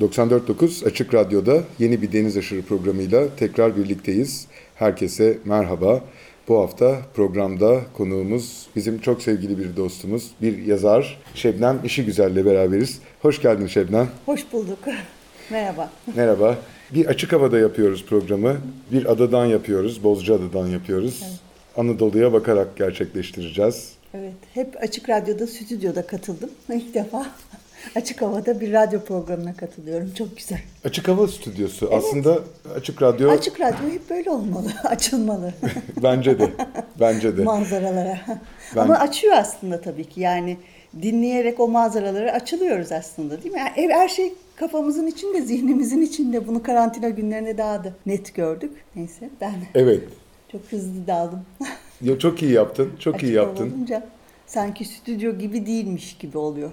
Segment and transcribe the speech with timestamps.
[0.00, 4.46] 94.9 Açık Radyo'da yeni bir Deniz Aşırı programıyla tekrar birlikteyiz.
[4.74, 6.00] Herkese merhaba.
[6.48, 12.98] Bu hafta programda konuğumuz bizim çok sevgili bir dostumuz, bir yazar Şebnem İşi Güzel'le beraberiz.
[13.22, 14.08] Hoş geldin Şebnem.
[14.26, 14.78] Hoş bulduk.
[15.50, 15.90] Merhaba.
[16.16, 16.58] Merhaba.
[16.94, 18.56] Bir açık havada yapıyoruz programı.
[18.92, 21.20] Bir adadan yapıyoruz, Bozcaada'dan yapıyoruz.
[21.24, 21.38] Evet.
[21.76, 23.92] Anadolu'ya bakarak gerçekleştireceğiz.
[24.14, 26.50] Evet, hep Açık Radyo'da, stüdyoda katıldım.
[26.72, 27.26] İlk defa
[27.94, 30.10] Açık Hava'da bir radyo programına katılıyorum.
[30.14, 30.58] Çok güzel.
[30.84, 31.88] Açık Hava Stüdyosu.
[31.92, 32.04] Evet.
[32.04, 32.38] Aslında
[32.76, 33.30] Açık Radyo...
[33.30, 34.68] Açık Radyo hep böyle olmalı.
[34.84, 35.54] Açılmalı.
[36.02, 36.50] bence de.
[37.00, 37.44] Bence de.
[37.44, 38.20] Manzaralara.
[38.76, 38.80] Ben...
[38.80, 40.20] Ama açıyor aslında tabii ki.
[40.20, 40.56] Yani
[41.02, 43.60] dinleyerek o manzaraları açılıyoruz aslında değil mi?
[43.60, 46.46] Yani her şey kafamızın içinde, zihnimizin içinde.
[46.46, 48.72] Bunu karantina günlerinde daha da net gördük.
[48.96, 50.02] Neyse ben evet.
[50.52, 51.40] çok hızlı daldım.
[52.02, 52.92] ya çok iyi yaptın.
[52.98, 53.70] Çok Açık iyi yaptın.
[53.70, 54.06] Olunca
[54.46, 56.70] sanki stüdyo gibi değilmiş gibi oluyor.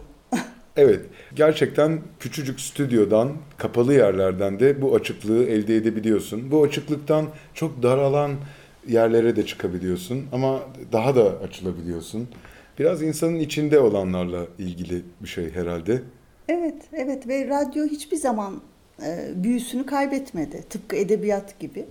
[0.78, 1.02] Evet,
[1.36, 6.52] gerçekten küçücük stüdyodan, kapalı yerlerden de bu açıklığı elde edebiliyorsun.
[6.52, 8.32] Bu açıklıktan çok daralan
[8.88, 10.60] yerlere de çıkabiliyorsun ama
[10.92, 12.28] daha da açılabiliyorsun.
[12.80, 16.02] Biraz insanın içinde olanlarla ilgili bir şey herhalde.
[16.50, 18.62] Evet, evet ve radyo hiçbir zaman
[19.04, 20.64] e, büyüsünü kaybetmedi.
[20.70, 21.86] Tıpkı edebiyat gibi.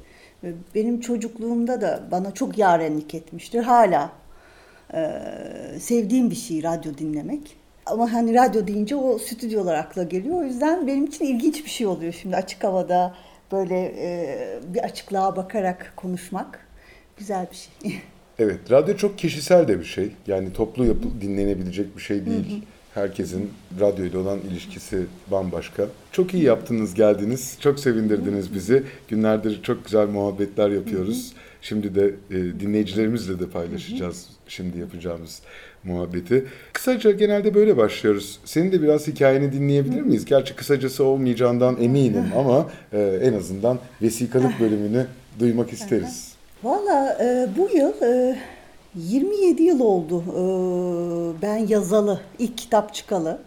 [0.74, 3.62] Benim çocukluğumda da bana çok yarenlik etmiştir.
[3.62, 4.12] Hala
[4.94, 5.10] e,
[5.80, 7.56] sevdiğim bir şey radyo dinlemek.
[7.86, 10.36] Ama hani radyo deyince o stüdyolar akla geliyor.
[10.36, 13.14] O yüzden benim için ilginç bir şey oluyor şimdi açık havada
[13.52, 14.38] böyle e,
[14.74, 16.66] bir açıklığa bakarak konuşmak
[17.16, 18.00] güzel bir şey.
[18.38, 20.10] Evet, radyo çok kişisel de bir şey.
[20.26, 22.50] Yani toplu yapı, dinlenebilecek bir şey değil.
[22.50, 22.60] Hı hı.
[22.94, 23.50] Herkesin
[23.80, 25.86] radyo ile olan ilişkisi bambaşka.
[26.12, 27.56] Çok iyi yaptınız, geldiniz.
[27.60, 28.82] Çok sevindirdiniz bizi.
[29.08, 31.32] Günlerdir çok güzel muhabbetler yapıyoruz.
[31.32, 31.40] Hı hı.
[31.68, 34.16] Şimdi de e, dinleyicilerimizle de paylaşacağız.
[34.16, 34.34] Hı hı.
[34.48, 35.42] Şimdi yapacağımız
[35.84, 36.46] muhabbeti.
[36.72, 38.38] Kısaca genelde böyle başlıyoruz.
[38.44, 40.24] Senin de biraz hikayeni dinleyebilir miyiz?
[40.24, 45.06] Gerçi kısacası olmayacağından eminim ama e, en azından vesikalık bölümünü
[45.38, 46.32] duymak isteriz.
[46.62, 48.38] Valla e, bu yıl e,
[48.94, 50.42] 27 yıl oldu e,
[51.42, 53.38] ben yazalı, ilk kitap çıkalı.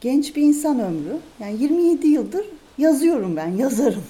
[0.00, 1.16] Genç bir insan ömrü.
[1.40, 2.44] Yani 27 yıldır
[2.78, 4.02] yazıyorum ben, yazarım.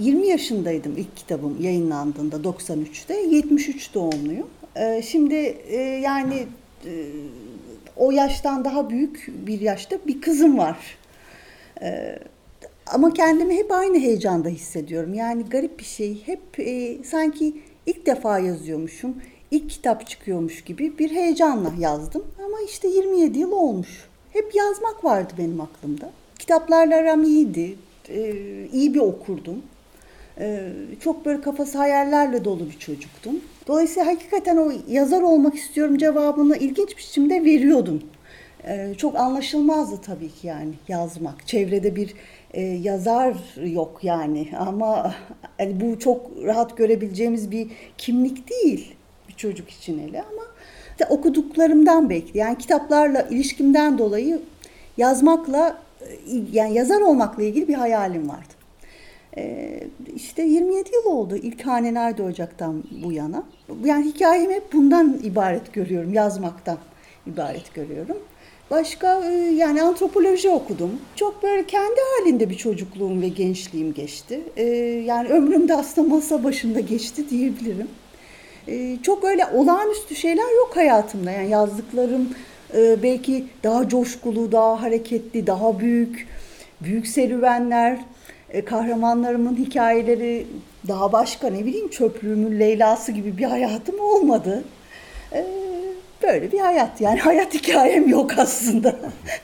[0.00, 3.14] 20 yaşındaydım ilk kitabım yayınlandığında 93'te.
[3.14, 4.46] 73 doğumluyum.
[4.76, 5.34] Ee, şimdi
[5.68, 6.46] e, yani
[6.84, 7.06] e,
[7.96, 10.76] o yaştan daha büyük bir yaşta bir kızım var.
[11.82, 12.18] Ee,
[12.86, 15.14] ama kendimi hep aynı heyecanda hissediyorum.
[15.14, 16.22] Yani garip bir şey.
[16.26, 17.56] Hep e, sanki
[17.86, 19.16] ilk defa yazıyormuşum.
[19.50, 22.24] ilk kitap çıkıyormuş gibi bir heyecanla yazdım.
[22.46, 24.08] Ama işte 27 yıl olmuş.
[24.32, 26.10] Hep yazmak vardı benim aklımda.
[26.38, 27.76] Kitaplarla aram iyiydi.
[28.10, 28.34] Ee,
[28.72, 29.62] iyi bir okurdum.
[31.00, 33.40] Çok böyle kafası hayallerle dolu bir çocuktum.
[33.66, 38.02] Dolayısıyla hakikaten o yazar olmak istiyorum cevabını ilginç biçimde veriyordum.
[38.64, 41.46] Ee, çok anlaşılmazdı tabii ki yani yazmak.
[41.46, 42.14] Çevrede bir
[42.54, 45.14] e, yazar yok yani ama
[45.58, 48.94] yani bu çok rahat görebileceğimiz bir kimlik değil
[49.28, 50.42] bir çocuk için hele ama
[50.90, 54.40] işte okuduklarımdan belki yani kitaplarla ilişkimden dolayı
[54.96, 55.78] yazmakla
[56.52, 58.58] yani yazar olmakla ilgili bir hayalim vardı.
[59.36, 59.80] Ee,
[60.16, 63.42] işte 27 yıl oldu ilk Haneler Ocak'tan bu yana.
[63.84, 66.78] Yani hikayemi hep bundan ibaret görüyorum, yazmaktan
[67.26, 68.16] ibaret görüyorum.
[68.70, 70.90] Başka e, yani antropoloji okudum.
[71.16, 74.40] Çok böyle kendi halinde bir çocukluğum ve gençliğim geçti.
[74.56, 74.64] Ee,
[75.06, 77.88] yani ömrüm de aslında masa başında geçti diyebilirim.
[78.68, 81.30] Ee, çok öyle olağanüstü şeyler yok hayatımda.
[81.30, 82.28] Yani yazdıklarım
[82.74, 86.26] e, belki daha coşkulu, daha hareketli, daha büyük,
[86.80, 87.98] büyük serüvenler
[88.50, 90.46] e, kahramanlarımın hikayeleri
[90.88, 94.64] daha başka ne bileyim çöplüğümün Leyla'sı gibi bir hayatım olmadı.
[95.32, 95.46] E,
[96.22, 98.96] böyle bir hayat yani hayat hikayem yok aslında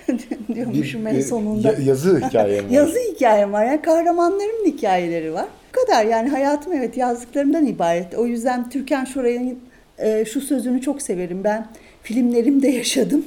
[0.55, 1.75] diyormuşum en sonunda.
[1.85, 2.71] yazı hikayem var.
[2.75, 5.47] yazı hikayem var yani kahramanlarımın hikayeleri var.
[5.69, 8.15] Bu kadar yani hayatım evet yazdıklarımdan ibaret.
[8.15, 9.59] O yüzden Türkan Şoray'ın
[9.99, 11.67] e, şu sözünü çok severim ben
[12.05, 13.25] filmlerimde yaşadım.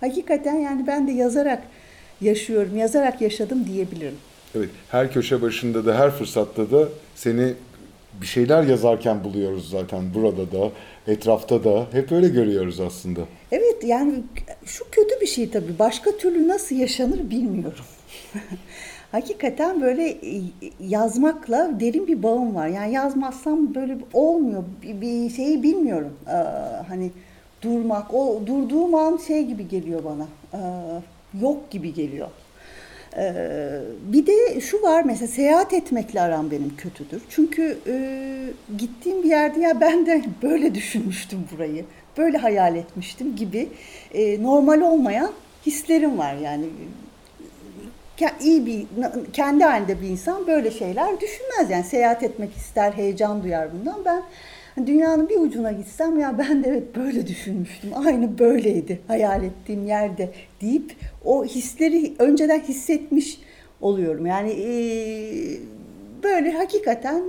[0.00, 1.62] Hakikaten yani ben de yazarak
[2.20, 4.14] yaşıyorum, yazarak yaşadım diyebilirim.
[4.54, 7.54] Evet, her köşe başında da her fırsatta da seni
[8.20, 10.70] bir şeyler yazarken buluyoruz zaten burada da,
[11.06, 11.86] etrafta da.
[11.92, 13.20] Hep öyle görüyoruz aslında.
[13.52, 14.14] Evet yani
[14.64, 15.78] şu kötü bir şey tabii.
[15.78, 17.84] Başka türlü nasıl yaşanır bilmiyorum.
[19.12, 20.42] Hakikaten böyle e,
[20.80, 22.68] yazmakla derin bir bağım var.
[22.68, 24.64] Yani yazmazsam böyle olmuyor.
[24.82, 26.12] Bir, bir şeyi bilmiyorum.
[26.26, 26.32] Ee,
[26.88, 27.10] hani
[27.62, 30.26] durmak, o durduğum an şey gibi geliyor bana.
[30.54, 32.28] Ee, yok gibi geliyor.
[33.16, 37.22] Ee, bir de şu var mesela seyahat etmekle aram benim kötüdür.
[37.28, 37.94] Çünkü e,
[38.78, 41.84] gittiğim bir yerde ya ben de böyle düşünmüştüm burayı.
[42.18, 43.68] Böyle hayal etmiştim gibi
[44.14, 45.30] e, normal olmayan
[45.66, 46.64] hislerim var yani
[48.40, 48.86] iyi bir
[49.32, 54.22] kendi halinde bir insan böyle şeyler düşünmez yani seyahat etmek ister heyecan duyar bundan ben
[54.86, 60.30] dünyanın bir ucuna gitsem ya ben de evet böyle düşünmüştüm aynı böyleydi hayal ettiğim yerde
[60.60, 60.92] deyip
[61.24, 63.38] o hisleri önceden hissetmiş
[63.80, 65.58] oluyorum yani eee,
[66.22, 67.22] böyle hakikaten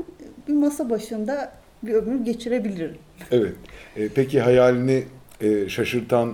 [0.47, 1.51] bir masa başında
[1.83, 2.95] bir ömür geçirebilirim.
[3.31, 3.53] Evet.
[3.97, 5.03] E, peki hayalini
[5.41, 6.33] e, şaşırtan,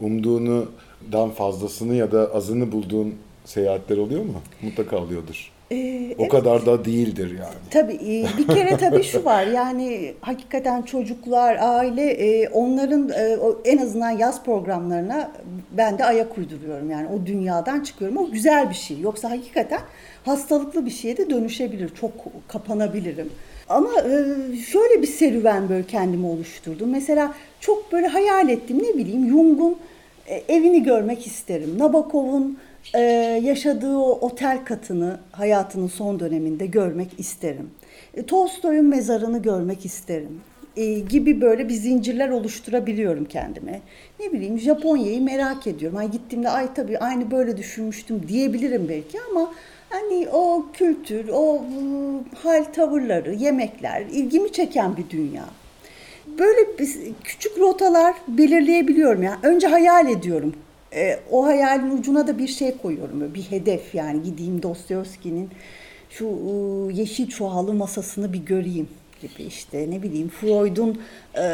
[0.00, 0.68] umduğunu
[1.12, 3.14] dan fazlasını ya da azını bulduğun
[3.44, 4.40] seyahatler oluyor mu?
[4.62, 5.50] Mutlaka oluyordur.
[5.72, 6.30] Ee, O evet.
[6.30, 7.54] kadar da değildir yani.
[7.70, 13.78] Tabii e, bir kere tabii şu var yani hakikaten çocuklar, aile e, onların e, en
[13.78, 15.30] azından yaz programlarına
[15.70, 16.90] ben de ayak uyduruyorum.
[16.90, 18.16] Yani o dünyadan çıkıyorum.
[18.16, 19.00] O güzel bir şey.
[19.00, 19.80] Yoksa hakikaten
[20.24, 21.88] hastalıklı bir şeye de dönüşebilir.
[21.94, 22.12] Çok
[22.48, 23.30] kapanabilirim.
[23.68, 23.90] Ama
[24.66, 26.90] şöyle bir serüven böyle kendimi oluşturdum.
[26.90, 29.76] Mesela çok böyle hayal ettim ne bileyim Jung'un
[30.48, 31.78] evini görmek isterim.
[31.78, 32.58] Nabokov'un
[32.94, 33.00] e,
[33.44, 37.70] yaşadığı o otel katını hayatının son döneminde görmek isterim.
[38.14, 40.40] E, Tolstoy'un mezarını görmek isterim.
[40.76, 43.80] E, gibi böyle bir zincirler oluşturabiliyorum kendime.
[44.20, 45.98] Ne bileyim Japonya'yı merak ediyorum.
[45.98, 49.52] Ay gittiğimde ay tabii aynı böyle düşünmüştüm diyebilirim belki ama
[49.90, 51.62] hani o kültür, o
[52.42, 55.44] hal tavırları, yemekler ilgimi çeken bir dünya.
[56.38, 59.22] Böyle bir- küçük rotalar belirleyebiliyorum.
[59.22, 60.54] Yani önce hayal ediyorum.
[60.94, 63.34] Ee, o hayalin ucuna da bir şey koyuyorum.
[63.34, 65.50] Bir hedef yani gideyim Dostoyevski'nin
[66.10, 68.88] şu ıı, yeşil çuhalı masasını bir göreyim
[69.22, 71.00] gibi işte ne bileyim Freud'un
[71.36, 71.44] e,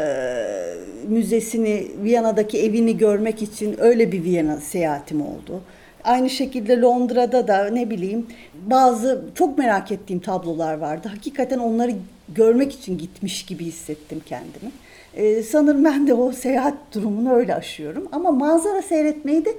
[1.07, 5.61] müzesini Viyana'daki evini görmek için öyle bir Viyana seyahatim oldu.
[6.03, 8.27] Aynı şekilde Londra'da da ne bileyim
[8.65, 11.07] bazı çok merak ettiğim tablolar vardı.
[11.07, 11.91] Hakikaten onları
[12.29, 14.71] görmek için gitmiş gibi hissettim kendimi.
[15.13, 18.07] Ee, sanırım ben de o seyahat durumunu öyle aşıyorum.
[18.11, 19.53] Ama manzara seyretmeyi de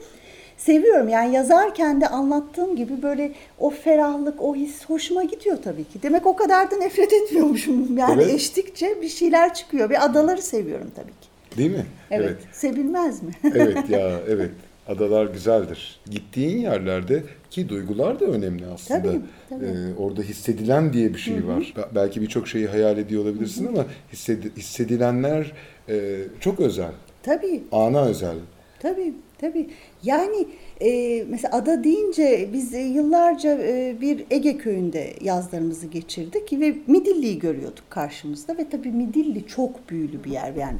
[0.56, 1.08] seviyorum.
[1.08, 6.02] Yani yazarken de anlattığım gibi böyle o ferahlık, o his hoşuma gidiyor tabii ki.
[6.02, 7.96] Demek o kadar da nefret etmiyormuşum.
[7.98, 8.34] Yani Evet.
[8.34, 11.58] eştikçe bir şeyler çıkıyor ve adaları seviyorum tabii ki.
[11.58, 11.86] Değil mi?
[12.10, 12.36] Evet.
[12.52, 13.30] Sevilmez mi?
[13.54, 14.50] Evet ya evet.
[14.88, 16.00] Adalar güzeldir.
[16.10, 19.02] Gittiğin yerlerde ki duygular da önemli aslında.
[19.02, 19.64] Tabii, tabii.
[19.64, 21.74] Ee, orada hissedilen diye bir şey var.
[21.76, 25.52] Be- Belki birçok şeyi hayal ediyor olabilirsin ama hissedi- hissedilenler
[25.88, 26.92] e, çok özel.
[27.22, 27.62] tabii.
[27.72, 28.36] Ana özel.
[28.80, 29.70] Tabii, tabii.
[30.02, 30.46] Yani
[30.80, 37.38] e, mesela ada deyince biz e, yıllarca e, bir Ege köyünde yazlarımızı geçirdik ve Midilli'yi
[37.38, 40.54] görüyorduk karşımızda ve tabii Midilli çok büyülü bir yer.
[40.54, 40.78] Yani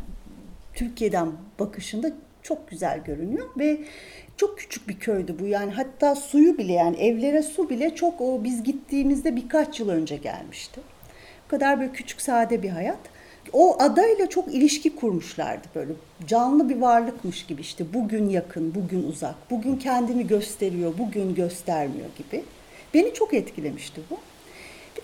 [0.75, 2.13] Türkiye'den bakışında
[2.43, 3.79] çok güzel görünüyor ve
[4.37, 8.45] çok küçük bir köydü bu yani hatta suyu bile yani evlere su bile çok o
[8.45, 10.81] biz gittiğimizde birkaç yıl önce gelmişti.
[11.47, 12.99] Bu kadar böyle küçük sade bir hayat.
[13.53, 15.93] O adayla çok ilişki kurmuşlardı böyle
[16.27, 22.45] canlı bir varlıkmış gibi işte bugün yakın, bugün uzak, bugün kendini gösteriyor, bugün göstermiyor gibi.
[22.95, 24.19] Beni çok etkilemişti bu.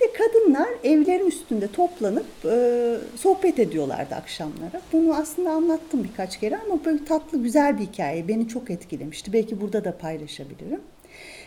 [0.01, 4.81] Bir de kadınlar evlerin üstünde toplanıp e, sohbet ediyorlardı akşamları.
[4.93, 8.29] Bunu aslında anlattım birkaç kere ama böyle tatlı güzel bir hikaye.
[8.29, 9.33] Beni çok etkilemişti.
[9.33, 10.81] Belki burada da paylaşabilirim.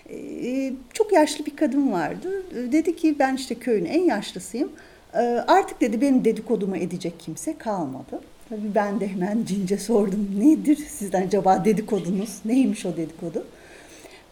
[0.09, 2.43] E, çok yaşlı bir kadın vardı.
[2.57, 4.71] E, Dedi ki ben işte köyün en yaşlısıyım.
[5.13, 8.21] E, artık dedi benim dedikodumu edecek kimse kalmadı.
[8.49, 10.29] Tabii ben de hemen cince sordum.
[10.39, 12.39] Nedir sizden acaba dedikodunuz?
[12.45, 13.45] Neymiş o dedikodu?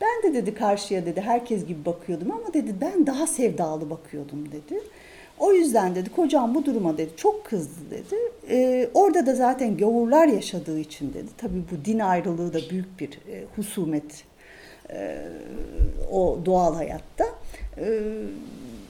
[0.02, 4.82] Ben de dedi karşıya dedi herkes gibi bakıyordum ama dedi ben daha sevdalı bakıyordum dedi.
[5.40, 8.16] O yüzden dedi kocam bu duruma dedi çok kızdı dedi.
[8.50, 11.28] Ee, orada da zaten gavurlar yaşadığı için dedi.
[11.38, 14.24] Tabii bu din ayrılığı da büyük bir e, husumet
[14.90, 15.18] e,
[16.12, 17.26] o doğal hayatta.
[17.78, 18.02] E,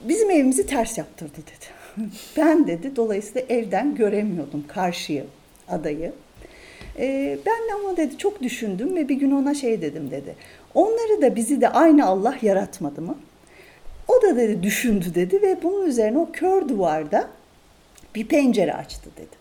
[0.08, 2.06] bizim evimizi ters yaptırdı dedi.
[2.36, 5.24] ben dedi dolayısıyla evden göremiyordum karşıyı,
[5.68, 6.12] adayı.
[6.98, 10.34] Ee, ben ama dedi çok düşündüm ve bir gün ona şey dedim dedi.
[10.74, 13.14] Onları da bizi de aynı Allah yaratmadı mı?
[14.08, 17.28] O da dedi düşündü dedi ve bunun üzerine o kör duvarda
[18.14, 19.38] bir pencere açtı dedi.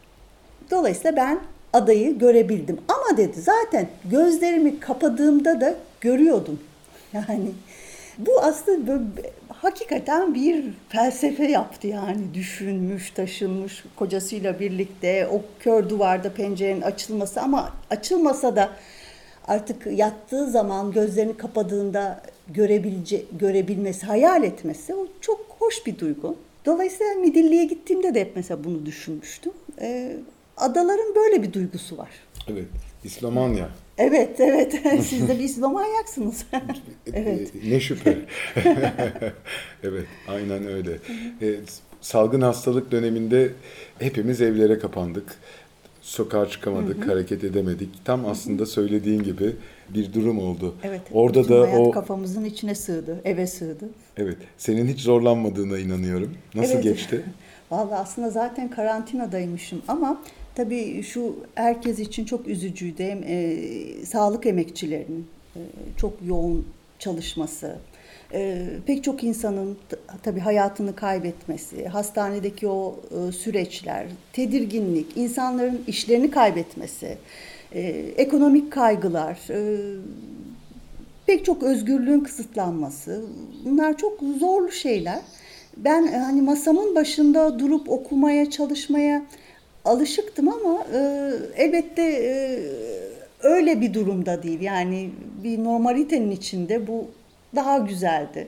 [0.72, 1.40] Dolayısıyla ben
[1.74, 2.80] adayı görebildim.
[2.88, 6.60] Ama dedi zaten gözlerimi kapadığımda da görüyordum.
[7.14, 7.52] Yani
[8.18, 16.34] bu aslında böyle hakikaten bir felsefe yaptı yani düşünmüş, taşınmış kocasıyla birlikte o kör duvarda
[16.34, 18.70] pencerenin açılması ama açılmasa da
[19.48, 26.36] artık yattığı zaman gözlerini kapadığında görebilece görebilmesi, hayal etmesi o çok hoş bir duygu.
[26.66, 29.52] Dolayısıyla Midilli'ye gittiğimde de hep mesela bunu düşünmüştüm.
[29.82, 30.18] Ee,
[30.58, 32.10] adaların böyle bir duygusu var.
[32.48, 32.66] Evet.
[33.04, 33.70] İslamanya.
[33.98, 34.82] Evet, evet.
[35.04, 36.46] Siz de bir İslamanyaksınız.
[37.14, 37.52] evet.
[37.66, 38.18] E, Ne şüphe.
[39.84, 40.92] evet, aynen öyle.
[41.42, 41.56] E,
[42.02, 43.52] salgın hastalık döneminde
[44.00, 45.36] hepimiz evlere kapandık.
[46.08, 48.06] Sokağa çıkamadık, hareket edemedik.
[48.06, 49.56] Tam aslında söylediğin gibi
[49.90, 50.76] bir durum oldu.
[50.84, 51.02] Evet.
[51.14, 53.90] Orada da o kafamızın içine sığdı, eve sığdı.
[54.18, 56.34] evet, senin hiç zorlanmadığına inanıyorum.
[56.56, 56.84] Nasıl Evet.
[56.84, 57.26] geçti?
[57.72, 60.22] Vallahi aslında zaten karantinadaymışım ama
[60.56, 63.04] tabii şu herkes için çok üzücüydü.
[63.04, 65.60] Hem e, sağlık emekçilerinin e,
[65.98, 66.68] çok yoğun
[67.00, 67.78] çalışması,
[68.34, 69.78] e, pek çok insanın
[70.24, 77.18] tabii hayatını kaybetmesi, hastanedeki o e, süreçler, tedirginlik, insanların işlerini kaybetmesi,
[77.72, 77.82] e,
[78.18, 79.60] ekonomik kaygılar, e,
[81.26, 83.26] pek çok özgürlüğün kısıtlanması.
[83.66, 85.20] Bunlar çok zorlu şeyler.
[85.78, 89.26] Ben e, hani masamın başında durup okumaya, çalışmaya
[89.86, 92.60] alışıktım ama e, elbette e,
[93.40, 94.62] öyle bir durumda değil.
[94.62, 95.10] Yani
[95.44, 97.08] bir normalitenin içinde bu
[97.58, 98.48] daha güzeldi.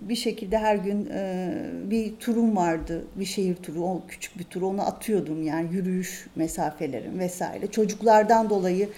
[0.00, 1.52] Bir şekilde her gün e,
[1.90, 7.18] bir turum vardı, bir şehir turu, o küçük bir tur, onu atıyordum yani yürüyüş mesafelerim
[7.18, 7.66] vesaire.
[7.66, 8.88] Çocuklardan dolayı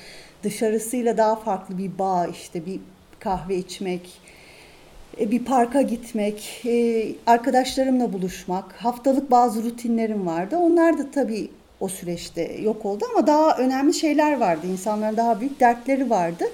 [0.43, 2.81] dışarısıyla daha farklı bir bağ işte bir
[3.21, 4.21] kahve içmek,
[5.21, 10.57] e, bir parka gitmek, e, arkadaşlarımla buluşmak, haftalık bazı rutinlerim vardı.
[10.57, 14.67] Onlar da tabii o süreçte yok oldu ama daha önemli şeyler vardı.
[14.67, 16.45] İnsanların daha büyük dertleri vardı.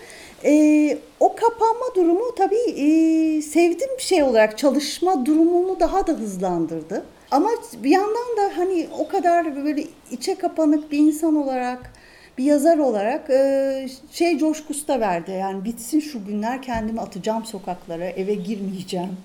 [0.44, 7.04] E, o kapanma durumu tabii e, sevdiğim bir şey olarak çalışma durumumu daha da hızlandırdı.
[7.30, 7.50] Ama
[7.82, 11.92] bir yandan da hani o kadar böyle içe kapanık bir insan olarak
[12.38, 15.30] bir yazar olarak e, şey coşkusu da verdi.
[15.30, 19.16] Yani bitsin şu günler kendimi atacağım sokaklara, eve girmeyeceğim.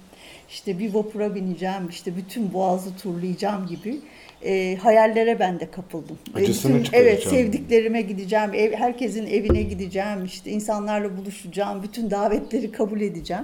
[0.50, 4.00] İşte bir vapura bineceğim, işte bütün boğazı turlayacağım gibi
[4.46, 6.18] e, hayallere ben de kapıldım.
[6.36, 6.98] E, Acısını bütün-.
[6.98, 13.44] Evet, sevdiklerime gideceğim, ev, herkesin evine gideceğim, işte insanlarla buluşacağım, bütün davetleri kabul edeceğim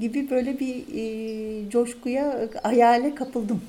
[0.00, 3.60] gibi böyle bir e, coşkuya, hayale kapıldım.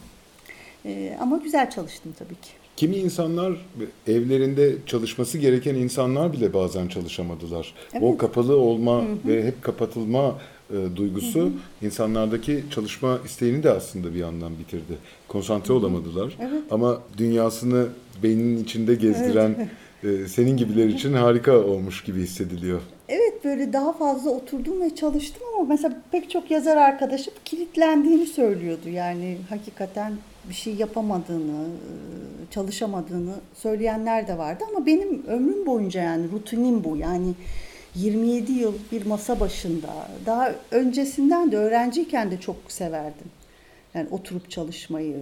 [0.85, 2.49] E, ama güzel çalıştım tabii ki.
[2.75, 3.53] Kimi insanlar
[4.07, 7.73] evlerinde çalışması gereken insanlar bile bazen çalışamadılar.
[8.01, 8.17] O Evet.
[8.17, 10.35] kapalı olma ve hep kapatılma
[10.69, 14.97] e, duygusu insanlardaki çalışma isteğini de aslında bir yandan bitirdi.
[15.27, 16.37] Konsantre olamadılar.
[16.41, 16.61] Evet.
[16.71, 17.87] Ama dünyasını
[18.23, 19.69] beyninin içinde gezdiren
[20.03, 22.81] e, senin gibiler için harika olmuş gibi hissediliyor.
[23.09, 28.89] Evet böyle daha fazla oturdum ve çalıştım ama mesela pek çok yazar arkadaşım kilitlendiğini söylüyordu.
[28.89, 30.13] Yani hakikaten
[30.49, 31.91] bir şey yapamadığını, e,
[32.51, 36.97] çalışamadığını söyleyenler de vardı ama benim ömrüm boyunca yani rutinim bu.
[36.97, 37.33] Yani
[37.97, 43.27] 27 yıl bir masa başında, daha öncesinden de öğrenciyken de çok severdim.
[43.93, 45.15] Yani oturup çalışmayı.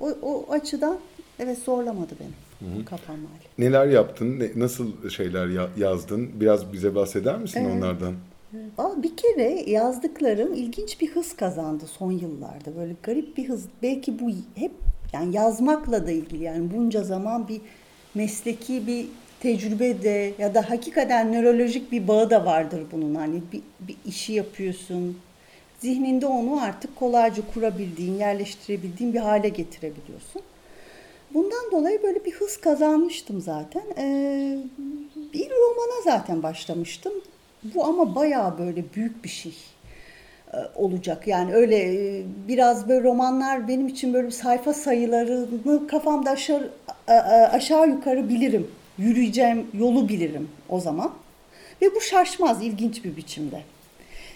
[0.00, 0.96] O, o açıdan
[1.38, 3.66] evet zorlamadı beni kapanma hali.
[3.68, 4.40] Neler yaptın?
[4.40, 6.30] ne- Nasıl şeyler ya- yazdın?
[6.40, 7.74] Biraz bize bahseder misin Evet.
[7.76, 8.12] onlardan?
[8.78, 12.76] Aa, bir kere yazdıklarım ilginç bir hız kazandı son yıllarda.
[12.76, 13.64] Böyle garip bir hız.
[13.82, 14.72] Belki bu hep
[15.12, 17.60] yani yazmakla da ilgili yani bunca zaman bir
[18.14, 19.06] mesleki bir
[19.40, 23.14] tecrübe de ya da hakikaten nörolojik bir bağı da vardır bunun.
[23.14, 25.18] Hani bir, bir işi yapıyorsun.
[25.78, 30.42] Zihninde onu artık kolayca kurabildiğin, yerleştirebildiğin bir hale getirebiliyorsun.
[31.34, 33.82] Bundan dolayı böyle bir hız kazanmıştım zaten.
[33.98, 34.58] Ee,
[35.32, 37.12] bir romana zaten başlamıştım.
[37.62, 39.54] Bu ama bayağı böyle büyük bir şey
[40.52, 41.26] e, olacak.
[41.26, 46.70] Yani öyle e, biraz böyle romanlar benim için böyle sayfa sayılarını kafamda aşağı,
[47.52, 48.68] aşağı yukarı bilirim.
[48.98, 51.12] Yürüyeceğim yolu bilirim o zaman.
[51.82, 53.62] Ve bu şaşmaz ilginç bir biçimde.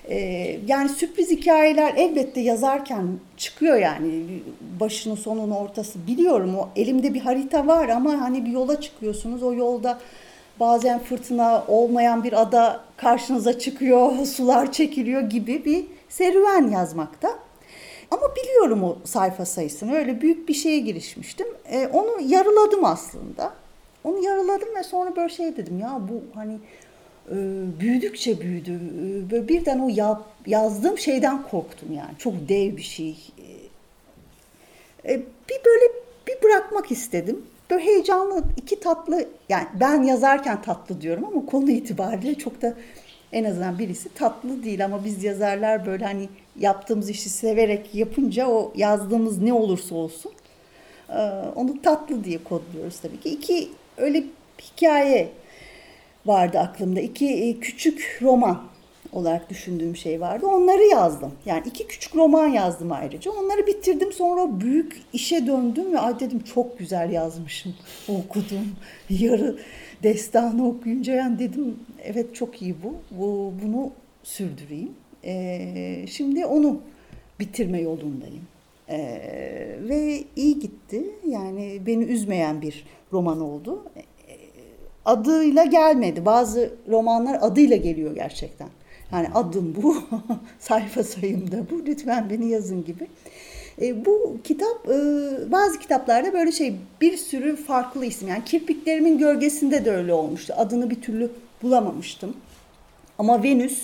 [0.08, 3.06] Ee, yani sürpriz hikayeler elbette yazarken
[3.36, 4.24] çıkıyor yani
[4.80, 9.54] başını sonunu ortası biliyorum o elimde bir harita var ama hani bir yola çıkıyorsunuz o
[9.54, 9.98] yolda
[10.60, 17.28] bazen fırtına olmayan bir ada karşınıza çıkıyor sular çekiliyor gibi bir serüven yazmakta.
[18.10, 23.52] Ama biliyorum o sayfa sayısını öyle büyük bir şeye girişmiştim Ee, onu yarıladım aslında
[24.04, 26.58] onu yarıladım ve sonra böyle şey dedim ya bu hani
[27.30, 27.36] e,
[27.80, 28.72] büyüdükçe büyüdü.
[28.72, 32.18] E, Böyle birden o yap, yazdığım şeyden korktum yani.
[32.18, 33.16] Çok dev bir şey.
[35.04, 35.84] E, bir böyle
[36.28, 37.42] bir bırakmak istedim.
[37.70, 42.74] Böyle heyecanlı, iki tatlı, yani ben yazarken tatlı diyorum ama konu itibariyle çok da
[43.32, 48.72] en azından birisi tatlı değil ama biz yazarlar böyle hani yaptığımız işi severek yapınca o
[48.76, 50.32] yazdığımız ne olursa olsun
[51.08, 51.20] e,
[51.56, 53.28] onu tatlı diye kodluyoruz tabii ki.
[53.28, 54.22] İki öyle
[54.58, 55.28] bir hikaye
[56.26, 57.00] vardı aklımda.
[57.00, 58.62] İki e, küçük roman
[59.12, 60.46] olarak düşündüğüm şey vardı.
[60.46, 61.32] Onları yazdım.
[61.46, 63.30] Yani iki küçük roman yazdım ayrıca.
[63.30, 64.12] Onları bitirdim.
[64.12, 67.74] Sonra büyük işe döndüm ve ay dedim çok güzel yazmışım.
[68.08, 68.76] Okudum.
[69.10, 69.58] Yarı
[70.02, 72.94] destanı okuyunca yani dedim evet çok iyi bu.
[73.18, 73.90] bu bunu
[74.22, 74.92] sürdüreyim.
[75.24, 76.80] Ee, şimdi onu
[77.40, 78.53] bitirme yolundayım.
[78.88, 81.04] Ee, ve iyi gitti.
[81.28, 83.84] Yani beni üzmeyen bir roman oldu.
[83.96, 84.02] Ee,
[85.04, 86.24] adıyla gelmedi.
[86.24, 88.68] Bazı romanlar adıyla geliyor gerçekten.
[89.12, 89.96] Yani adım bu,
[90.58, 93.06] sayfa sayım da bu, lütfen beni yazın gibi.
[93.82, 94.92] E, bu kitap, e,
[95.52, 98.28] bazı kitaplarda böyle şey bir sürü farklı isim.
[98.28, 100.54] Yani kirpiklerimin gölgesinde de öyle olmuştu.
[100.56, 101.30] Adını bir türlü
[101.62, 102.36] bulamamıştım.
[103.18, 103.82] Ama Venüs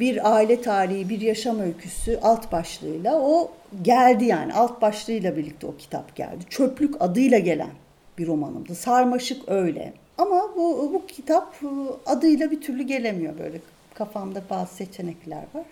[0.00, 3.50] bir aile tarihi, bir yaşam öyküsü alt başlığıyla o
[3.82, 4.54] geldi yani.
[4.54, 6.44] Alt başlığıyla birlikte o kitap geldi.
[6.50, 7.70] Çöplük adıyla gelen
[8.18, 8.74] bir romanımdı.
[8.74, 9.92] Sarmaşık öyle.
[10.18, 11.66] Ama bu, bu kitap e,
[12.10, 13.58] adıyla bir türlü gelemiyor böyle.
[13.94, 15.64] Kafamda bazı seçenekler var.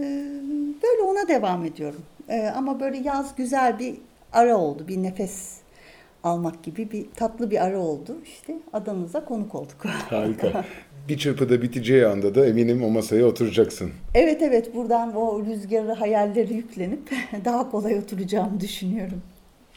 [0.00, 0.02] E,
[0.82, 2.02] Böyle ona devam ediyorum.
[2.28, 3.94] E, Ama böyle yaz güzel bir
[4.32, 4.84] ara oldu.
[4.88, 5.56] Bir nefes
[6.24, 8.16] almak gibi bir tatlı bir ara oldu.
[8.24, 9.84] İşte adanıza konuk olduk.
[10.10, 10.64] Harika.
[11.08, 13.90] Bir çırpıda biteceği anda da eminim o masaya oturacaksın.
[14.14, 17.00] Evet evet buradan o rüzgarı hayalleri yüklenip
[17.44, 19.22] daha kolay oturacağımı düşünüyorum.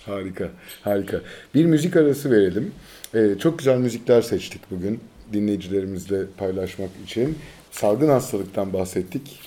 [0.05, 0.49] Harika,
[0.83, 1.21] harika.
[1.55, 2.71] Bir müzik arası verelim.
[3.15, 4.99] Ee, çok güzel müzikler seçtik bugün
[5.33, 7.37] dinleyicilerimizle paylaşmak için.
[7.71, 9.39] Salgın hastalıktan bahsettik.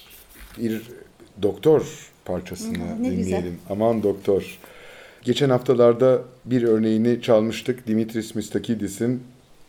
[0.59, 0.83] Bir
[1.43, 3.19] doktor parçasını Hı, dinleyelim.
[3.19, 3.45] güzel.
[3.71, 4.59] Aman doktor.
[5.23, 7.87] Geçen haftalarda bir örneğini çalmıştık.
[7.87, 9.23] Dimitris Mistakidis'in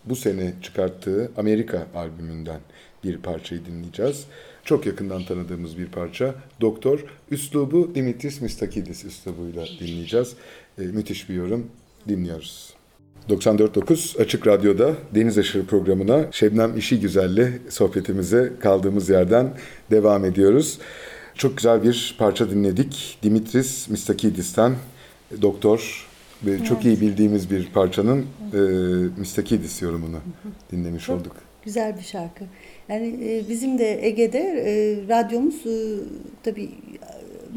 [0.06, 2.60] bu sene çıkarttığı Amerika albümünden
[3.04, 4.26] bir parçayı dinleyeceğiz.
[4.66, 6.36] Çok yakından tanıdığımız bir parça.
[6.62, 10.34] Doktor, üslubu Dimitris Mistakidis üslubuyla dinleyeceğiz.
[10.80, 11.68] Ee, müthiş bir yorum.
[12.08, 12.74] Dinliyoruz.
[13.30, 19.54] 94.9 Açık Radyo'da Deniz Aşırı programına Şebnem İşi Güzel'le sohbetimize kaldığımız yerden
[19.92, 20.80] devam ediyoruz.
[21.36, 23.18] Çok güzel bir parça dinledik.
[23.24, 24.76] Dimitris Mistakidis'ten
[25.42, 26.08] Doktor
[26.46, 28.58] ve çok iyi bildiğimiz bir parçanın e,
[29.20, 30.18] Mistakidis yorumunu
[30.72, 31.36] dinlemiş Çok olduk.
[31.66, 32.44] Güzel bir şarkı.
[32.90, 35.76] Yani e, bizim de Ege'de e, radyomuz e,
[36.44, 36.70] tabii e,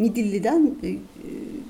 [0.03, 0.97] Midilli'den e, e,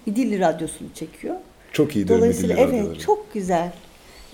[0.06, 1.34] Midilli radyosunu çekiyor.
[1.72, 2.98] Çok iyidir Dolayısıyla Midilli evet radyoları.
[3.00, 3.72] çok güzel.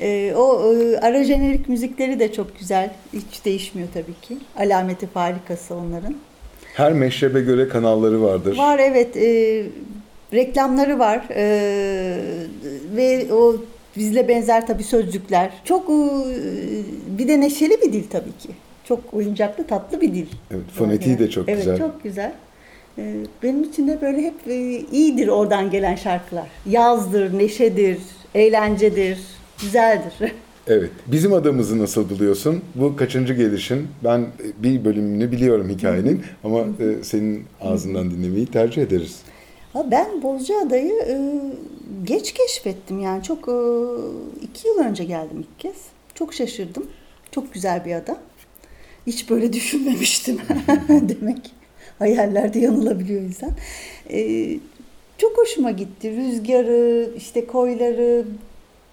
[0.01, 2.91] E, o e, ara jenerik müzikleri de çok güzel.
[3.13, 4.39] Hiç değişmiyor tabii ki.
[4.57, 6.15] Alameti farikası onların.
[6.75, 8.59] Her meşrebe göre kanalları vardır.
[8.59, 9.17] Var evet.
[9.17, 9.65] E,
[10.33, 11.25] reklamları var.
[11.31, 11.45] E,
[12.97, 13.57] ve o
[13.97, 15.51] bizle benzer tabii sözcükler.
[15.65, 15.93] Çok e,
[17.19, 18.49] bir de neşeli bir dil tabii ki.
[18.85, 20.27] Çok oyuncaklı tatlı bir dil.
[20.51, 21.79] Evet, fonetiği de çok evet, güzel.
[21.79, 22.33] çok güzel.
[22.99, 26.47] E, benim için de böyle hep e, iyidir oradan gelen şarkılar.
[26.67, 27.99] Yazdır, neşedir,
[28.35, 29.19] eğlencedir,
[29.63, 30.13] güzeldir.
[30.67, 30.91] Evet.
[31.07, 32.61] Bizim adamızı nasıl buluyorsun?
[32.75, 33.89] Bu kaçıncı gelişin?
[34.05, 34.27] Ben
[34.59, 39.21] bir bölümünü biliyorum hikayenin ama e, senin ağzından dinlemeyi tercih ederiz.
[39.73, 41.41] Ha, ben Bozcaada'yı e,
[42.05, 43.57] geç keşfettim yani çok e,
[44.43, 45.77] iki yıl önce geldim ilk kez.
[46.15, 46.87] Çok şaşırdım.
[47.31, 48.17] Çok güzel bir ada.
[49.07, 50.41] Hiç böyle düşünmemiştim
[50.89, 51.53] demek.
[51.99, 53.51] Hayallerde yanılabiliyor insan.
[54.11, 54.49] E,
[55.19, 56.17] çok hoşuma gitti.
[56.17, 58.25] Rüzgarı, işte koyları,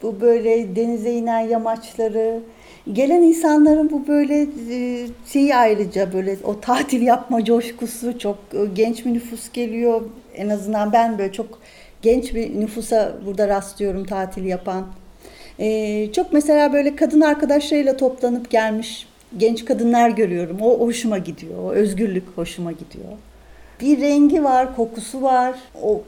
[0.02, 2.39] bu böyle denize inen yamaçları.
[2.94, 9.06] Gelen insanların bu böyle e, şeyi ayrıca böyle o tatil yapma coşkusu çok e, genç
[9.06, 10.02] bir nüfus geliyor.
[10.39, 11.60] En azından ben böyle çok
[12.02, 14.88] genç bir nüfusa burada rastlıyorum tatil yapan.
[15.60, 20.58] E, çok mesela böyle kadın arkadaşlarıyla toplanıp gelmiş genç kadınlar görüyorum.
[20.62, 21.63] O hoşuma gidiyor.
[21.63, 23.13] O özgürlük hoşuma gidiyor.
[23.82, 25.56] Bir rengi var, kokusu var.
[25.84, 26.02] O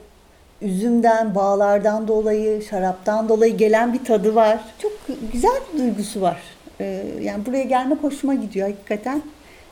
[0.62, 4.60] üzümden, bağlardan dolayı, şaraptan dolayı gelen bir tadı var.
[4.82, 4.92] Çok
[5.34, 6.38] güzel bir duygusu var.
[6.82, 9.22] Ee, yani buraya gelmek hoşuma gidiyor hakikaten.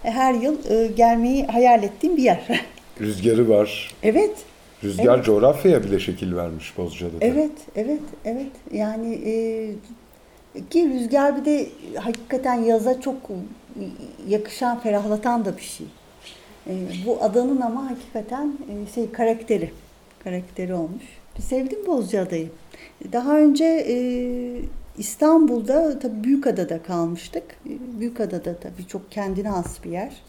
[0.04, 2.48] Her yıl e, gelmeyi hayal ettiğim bir yer.
[3.02, 3.92] Rüzgarı var.
[4.04, 4.32] evet,
[4.84, 5.26] Rüzgar Evet.
[5.26, 7.26] coğrafyaya bile şekil vermiş Bozcaada'da.
[7.26, 8.52] evet, evet, evet.
[8.74, 9.34] Yani e,
[10.70, 13.16] ki rüzgar bir de hakikaten yaza çok
[14.28, 15.88] yakışan, ferahlatan da bir şey.
[16.68, 16.74] E,
[17.06, 19.72] bu adanın ama hakikaten e, şey karakteri,
[20.24, 21.04] karakteri olmuş.
[21.40, 22.50] Sevdim Bozcaada'yı.
[23.12, 23.96] Daha önce e,
[24.98, 27.44] İstanbul'da tabii Büyükada'da kalmıştık.
[27.44, 30.22] E, Büyükada'da tabii çok kendine has bir yer.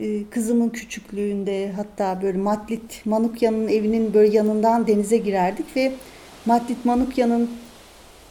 [0.00, 5.92] E, Kızımın küçüklüğünde hatta böyle Matlit Manukya'nın evinin böyle yanından denize girerdik ve
[6.46, 7.50] Matlit Manukya'nın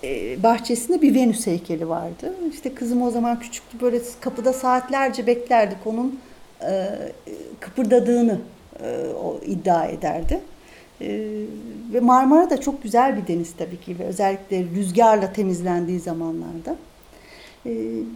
[0.04, 2.34] e, bahçesinde bir Venüs heykeli vardı.
[2.54, 6.20] İşte kızım o zaman küçüktü böyle kapıda saatlerce beklerdik onun
[6.62, 6.90] e,
[7.60, 8.40] kıpırdadığını
[8.84, 10.40] e, o iddia ederdi.
[11.94, 16.76] Ve Marmara da çok güzel bir deniz tabii ki ve özellikle rüzgarla temizlendiği zamanlarda.
[17.66, 17.72] E,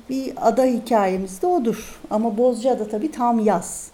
[0.10, 2.00] bir ada hikayemiz de odur.
[2.10, 3.88] Ama Bozcaada tabii tam yaz.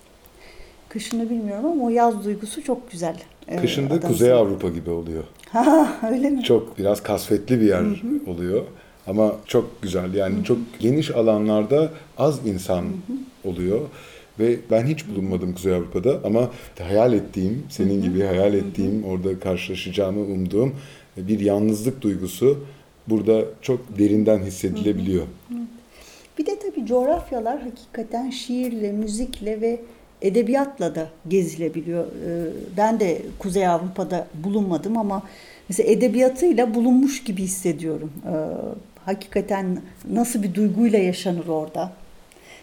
[0.89, 3.15] Kışını bilmiyorum ama o yaz duygusu çok güzel.
[3.48, 4.12] e, Kışında adanın.
[4.12, 5.24] Kuzey Avrupa gibi oluyor.
[5.50, 6.44] Ha öyle mi?
[6.44, 7.84] Çok biraz kasvetli bir yer
[8.28, 8.62] oluyor.
[9.08, 12.86] Ama çok güzel yani çok geniş alanlarda az insan
[13.44, 13.80] oluyor.
[14.39, 20.20] Ve ben hiç bulunmadım Kuzey Avrupa'da ama hayal ettiğim, senin gibi hayal ettiğim, orada karşılaşacağımı
[20.22, 20.76] umduğum
[21.18, 22.58] bir yalnızlık duygusu
[23.08, 25.26] burada çok derinden hissedilebiliyor.
[26.38, 29.80] Bir de tabii coğrafyalar hakikaten şiirle, müzikle ve
[30.22, 32.06] edebiyatla da gezilebiliyor.
[32.06, 32.46] Ee,
[32.78, 35.24] Ben de Kuzey Avrupa'da bulunmadım ama
[35.70, 38.12] mesela edebiyatıyla bulunmuş gibi hissediyorum.
[38.28, 38.32] Ee,
[39.06, 41.91] Hakikaten nasıl bir duyguyla yaşanır orada?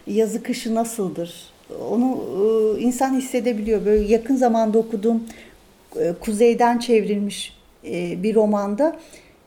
[0.06, 1.34] Yazı kışı nasıldır?
[1.90, 2.18] Onu
[2.76, 3.84] e, insan hissedebiliyor.
[3.84, 5.22] Böyle yakın zamanda okuduğum
[6.00, 8.96] e, kuzeyden çevrilmiş e, bir romanda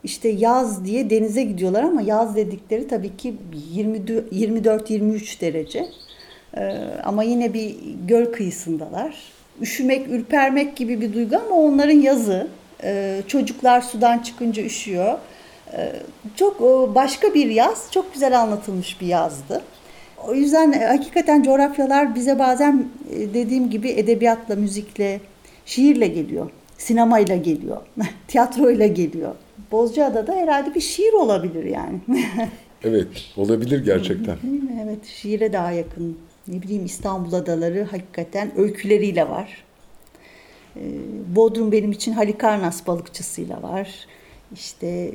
[0.06, 3.36] işte yaz diye denize gidiyorlar ama yaz dedikleri tabii ki
[3.76, 5.86] 24-23 derece.
[6.58, 7.76] Ee, ama yine bir
[8.08, 9.16] göl kıyısındalar.
[9.62, 12.48] Üşümek, ürpermek gibi bir duygu ama onların yazı.
[12.84, 15.18] Ee, çocuklar sudan çıkınca üşüyor.
[15.74, 15.92] Ee,
[16.36, 19.62] çok e, başka bir yaz, çok güzel anlatılmış bir yazdı.
[20.28, 25.20] O yüzden e, hakikaten coğrafyalar bize bazen e, dediğim gibi edebiyatla, müzikle,
[25.66, 26.50] şiirle geliyor.
[26.78, 27.78] Sinemayla geliyor,
[28.28, 29.36] tiyatroyla geliyor.
[29.76, 32.00] Bozcaada da herhalde bir şiir olabilir yani.
[32.84, 33.08] Evet,
[33.38, 34.38] olabilir gerçekten.
[34.44, 34.82] Değil mi?
[34.84, 36.18] Evet, şiire daha yakın.
[36.48, 39.64] Ne bileyim İstanbul adaları hakikaten öyküleriyle var.
[40.76, 40.82] Ee,
[41.36, 43.90] Bodrum benim için Halikarnas balıkçısıyla var.
[44.54, 45.12] İşte e,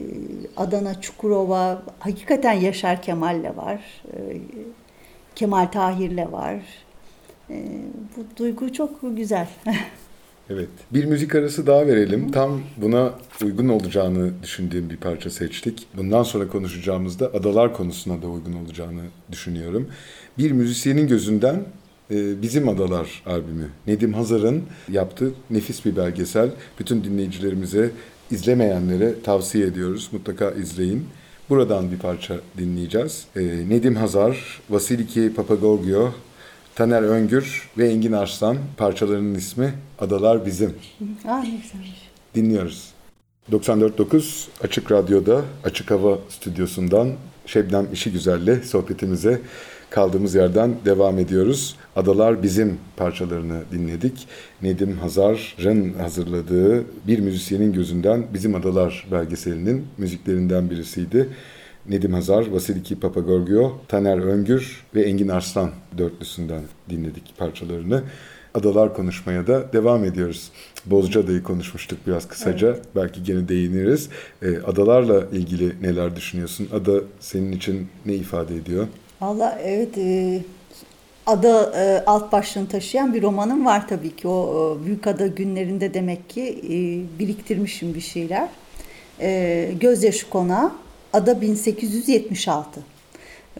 [0.56, 4.02] Adana, Çukurova, hakikaten Yaşar Kemal'le var.
[4.12, 4.36] Ee,
[5.34, 6.60] Kemal Tahir'le var.
[7.50, 7.64] Ee,
[8.16, 9.48] Bu duygu çok güzel.
[10.50, 10.68] Evet.
[10.92, 12.32] Bir müzik arası daha verelim.
[12.32, 13.12] Tam buna
[13.44, 15.86] uygun olacağını düşündüğüm bir parça seçtik.
[15.96, 19.88] Bundan sonra konuşacağımızda adalar konusuna da uygun olacağını düşünüyorum.
[20.38, 21.64] Bir müzisyenin gözünden
[22.10, 23.68] e, Bizim Adalar albümü.
[23.86, 26.50] Nedim Hazar'ın yaptığı nefis bir belgesel.
[26.78, 27.90] Bütün dinleyicilerimize,
[28.30, 30.08] izlemeyenlere tavsiye ediyoruz.
[30.12, 31.06] Mutlaka izleyin.
[31.50, 33.24] Buradan bir parça dinleyeceğiz.
[33.36, 36.12] E, Nedim Hazar, Vasiliki Papagorgio,
[36.74, 40.74] Taner Öngür ve Engin Arslan parçalarının ismi Adalar Bizim.
[41.28, 42.10] ah ne güzelmiş.
[42.34, 42.90] Dinliyoruz.
[43.52, 47.12] 94.9 Açık Radyo'da Açık Hava Stüdyosu'ndan
[47.46, 49.40] Şebnem İşi Güzel'le sohbetimize
[49.90, 51.76] kaldığımız yerden devam ediyoruz.
[51.96, 54.28] Adalar Bizim parçalarını dinledik.
[54.62, 61.28] Nedim Hazar'ın hazırladığı Bir Müzisyenin Gözünden Bizim Adalar belgeselinin müziklerinden birisiydi.
[61.88, 68.02] Nedim Hazar, Vasiliki Papagorgio, Taner Öngür ve Engin Arslan dörtlüsünden dinledik parçalarını.
[68.54, 70.50] Adalar konuşmaya da devam ediyoruz.
[70.86, 72.76] Bozcaada'yı konuşmuştuk biraz kısaca.
[72.96, 74.08] Belki gene değiniriz.
[74.42, 76.68] Ee, adalarla ilgili neler düşünüyorsun?
[76.74, 78.86] Ada senin için ne ifade ediyor?
[79.20, 80.42] Valla evet e,
[81.26, 84.28] ada e, alt başlığını taşıyan bir romanım var tabii ki.
[84.28, 86.74] O e, Büyük Ada günlerinde demek ki e,
[87.18, 88.48] biriktirmişim bir şeyler.
[89.20, 90.72] E, Gözyaşı Konağı
[91.12, 92.80] Ada 1876.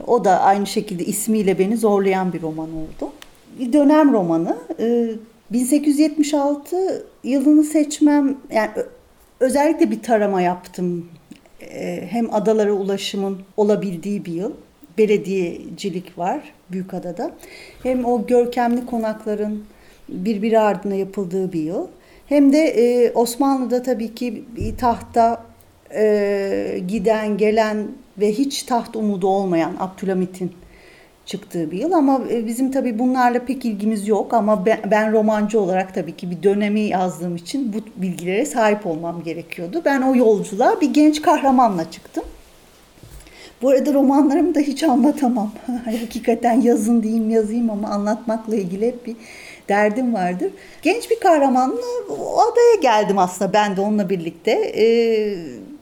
[0.06, 3.12] O da aynı şekilde ismiyle beni zorlayan bir roman oldu.
[3.58, 4.58] Bir dönem romanı.
[4.80, 5.10] E,
[5.50, 8.70] 1876 yılını seçmem yani
[9.40, 11.08] özellikle bir tarama yaptım.
[11.60, 14.52] E, hem adalara ulaşımın olabildiği bir yıl
[14.98, 17.30] belediyecilik var Büyükada'da.
[17.82, 19.64] Hem o görkemli konakların
[20.08, 21.86] birbiri ardına yapıldığı bir yıl.
[22.26, 24.44] Hem de e, Osmanlı'da tabii ki
[24.78, 25.49] tahta
[25.94, 30.52] e, giden gelen ve hiç taht umudu olmayan Abdülhamit'in
[31.26, 35.60] çıktığı bir yıl ama e, bizim tabii bunlarla pek ilgimiz yok ama ben, ben romancı
[35.60, 39.82] olarak tabii ki bir dönemi yazdığım için bu bilgilere sahip olmam gerekiyordu.
[39.84, 42.24] Ben o yolculuğa bir genç kahramanla çıktım.
[43.62, 45.52] Bu arada romanlarımı da hiç anlatamam.
[45.84, 49.16] Hakikaten yazın diyeyim yazayım ama anlatmakla ilgili hep bir
[49.68, 50.52] derdim vardır.
[50.82, 54.50] Genç bir kahramanla o adaya geldim aslında ben de onunla birlikte.
[54.76, 55.36] Ee,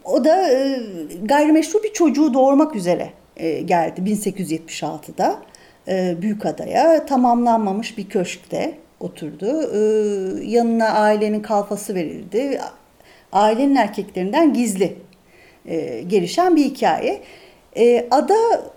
[0.09, 0.79] o da e,
[1.23, 5.39] gayrimeşru bir çocuğu doğurmak üzere e, geldi 1876'da
[5.87, 7.05] e, Büyükada'ya.
[7.05, 9.71] Tamamlanmamış bir köşkte oturdu.
[9.73, 12.61] Ee, yanına ailenin kalfası verildi.
[13.31, 14.95] Ailenin erkeklerinden gizli
[15.65, 17.21] e, gelişen bir hikaye.
[17.77, 18.35] E, ada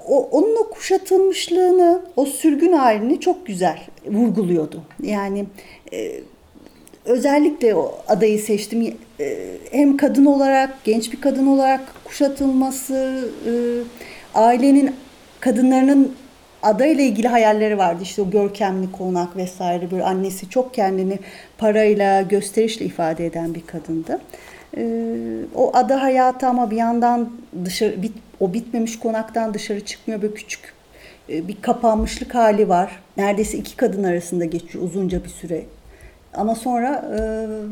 [0.09, 4.83] o, onun o kuşatılmışlığını, o sürgün halini çok güzel vurguluyordu.
[5.03, 5.47] Yani
[5.93, 6.21] e,
[7.05, 8.97] özellikle o adayı seçtim.
[9.21, 9.39] E,
[9.71, 13.53] hem kadın olarak, genç bir kadın olarak kuşatılması, e,
[14.35, 14.95] ailenin
[15.41, 16.15] kadınlarının
[16.63, 18.03] adayla ilgili hayalleri vardı.
[18.03, 19.91] İşte o görkemli konak vesaire.
[19.91, 21.19] Böyle annesi çok kendini
[21.59, 24.21] parayla, gösterişle ifade eden bir kadındı.
[24.77, 24.85] Ee,
[25.55, 27.31] o ada hayatı ama bir yandan
[27.65, 30.75] dışarı bit, o bitmemiş konaktan dışarı çıkmıyor böyle küçük
[31.29, 33.03] e, bir kapanmışlık hali var.
[33.17, 35.65] Neredeyse iki kadın arasında geçiyor uzunca bir süre.
[36.35, 37.21] Ama sonra e,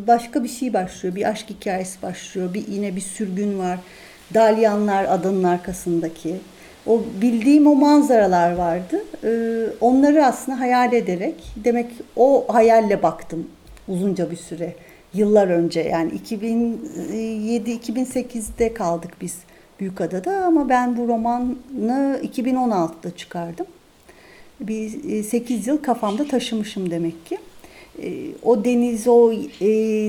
[0.06, 1.14] başka bir şey başlıyor.
[1.14, 2.54] Bir aşk hikayesi başlıyor.
[2.54, 3.78] Bir yine bir sürgün var.
[4.34, 6.36] Dalyanlar adanın arkasındaki.
[6.86, 9.04] O bildiğim o manzaralar vardı.
[9.24, 9.30] E,
[9.80, 13.46] onları aslında hayal ederek demek o hayalle baktım
[13.88, 14.74] uzunca bir süre.
[15.14, 19.36] Yıllar önce yani 2007-2008'de kaldık biz
[19.80, 23.66] Büyükada'da ama ben bu romanı 2016'da çıkardım.
[24.60, 27.38] Bir 8 yıl kafamda taşımışım demek ki.
[28.02, 28.08] E,
[28.42, 29.68] o deniz, o e,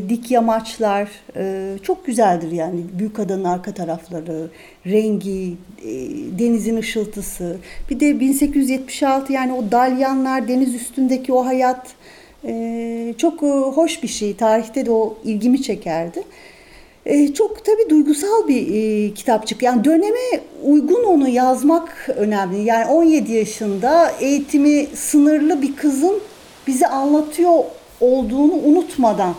[0.10, 2.82] dik yamaçlar e, çok güzeldir yani.
[2.99, 4.49] Büyükada'nın arka tarafları,
[4.86, 5.54] rengi,
[5.86, 5.89] e,
[6.39, 7.58] denizin ışıltısı.
[7.89, 11.88] Bir de 1876 yani o dalyanlar, deniz üstündeki o hayat
[12.45, 14.36] e, çok e, hoş bir şey.
[14.36, 16.23] Tarihte de o ilgimi çekerdi.
[17.06, 19.63] E, çok tabii duygusal bir e, kitapçık.
[19.63, 22.63] Yani döneme uygun onu yazmak önemli.
[22.63, 26.19] Yani 17 yaşında eğitimi sınırlı bir kızın
[26.67, 27.63] bize anlatıyor
[28.01, 29.35] olduğunu unutmadan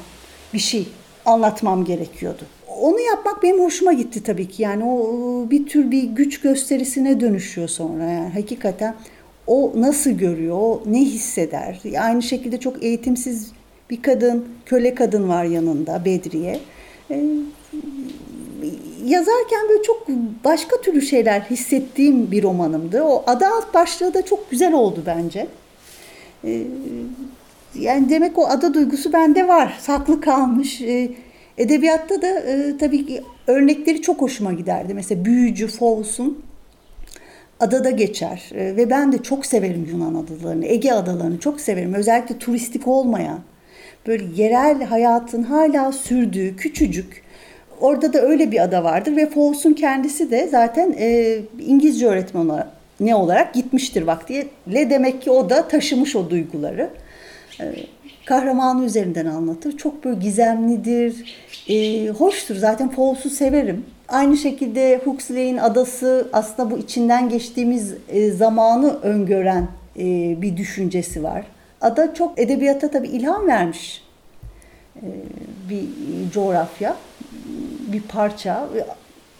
[0.55, 0.89] bir şey
[1.27, 2.43] anlatmam gerekiyordu.
[2.81, 4.63] Onu yapmak benim hoşuma gitti tabii ki.
[4.63, 8.05] Yani o bir tür bir güç gösterisine dönüşüyor sonra.
[8.05, 8.95] Yani hakikaten
[9.47, 11.81] o nasıl görüyor, o ne hisseder?
[12.01, 13.53] Aynı şekilde çok eğitimsiz
[13.91, 16.61] bir kadın, köle kadın var yanında Bedriye.
[17.11, 17.25] Ee,
[19.05, 20.09] yazarken böyle çok
[20.45, 23.03] başka türlü şeyler hissettiğim bir romanımdı.
[23.03, 25.47] O ada alt başlığı da çok güzel oldu bence.
[26.45, 26.63] Ee,
[27.75, 29.79] yani demek o ada duygusu bende var.
[29.81, 30.81] Saklı kalmış.
[30.81, 31.11] Ee,
[31.59, 34.95] edebiyatta da e, tabii ki örnekleri çok hoşuma giderdi.
[34.95, 36.43] Mesela Büyücü, Fawles'un
[37.61, 38.51] adada geçer.
[38.55, 41.95] Ee, ve ben de çok severim Yunan adalarını, Ege adalarını çok severim.
[41.95, 43.41] Özellikle turistik olmayan,
[44.07, 47.23] böyle yerel hayatın hala sürdüğü küçücük.
[47.81, 52.69] Orada da öyle bir ada vardır ve Fawles'un kendisi de zaten e, İngilizce öğretmen olarak,
[53.01, 54.91] ne olarak gitmiştir vaktiyle.
[54.91, 56.91] Demek ki o da taşımış o duyguları.
[57.61, 57.75] E,
[58.27, 59.77] kahramanı üzerinden anlatır.
[59.77, 61.35] Çok böyle gizemlidir,
[61.69, 62.57] e, hoştur.
[62.57, 63.85] Zaten Fawles'u severim.
[64.09, 70.05] Aynı şekilde Huxley'in adası aslında bu içinden geçtiğimiz e, zamanı öngören e,
[70.43, 71.45] bir düşüncesi var.
[71.81, 74.03] Ada çok edebiyata tabii ilham vermiş
[74.97, 75.07] e,
[75.71, 75.85] bir
[76.33, 76.97] coğrafya,
[77.93, 78.69] bir parça.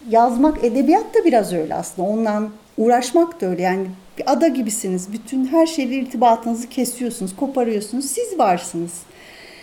[0.09, 2.07] Yazmak, edebiyat da biraz öyle aslında.
[2.07, 3.61] Ondan uğraşmak da öyle.
[3.61, 5.13] Yani bir ada gibisiniz.
[5.13, 8.05] Bütün her şeyle irtibatınızı kesiyorsunuz, koparıyorsunuz.
[8.05, 8.91] Siz varsınız.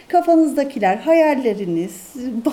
[0.08, 1.92] Kafanızdakiler, hayalleriniz,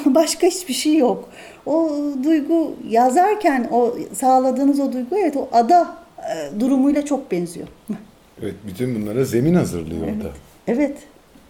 [0.06, 1.30] başka hiçbir şey yok.
[1.66, 1.92] O
[2.24, 7.68] duygu yazarken o sağladığınız o duygu evet o ada e, durumuyla çok benziyor.
[8.42, 10.24] Evet, bütün bunlara zemin hazırlıyor Evet.
[10.24, 10.30] da.
[10.68, 10.98] Evet,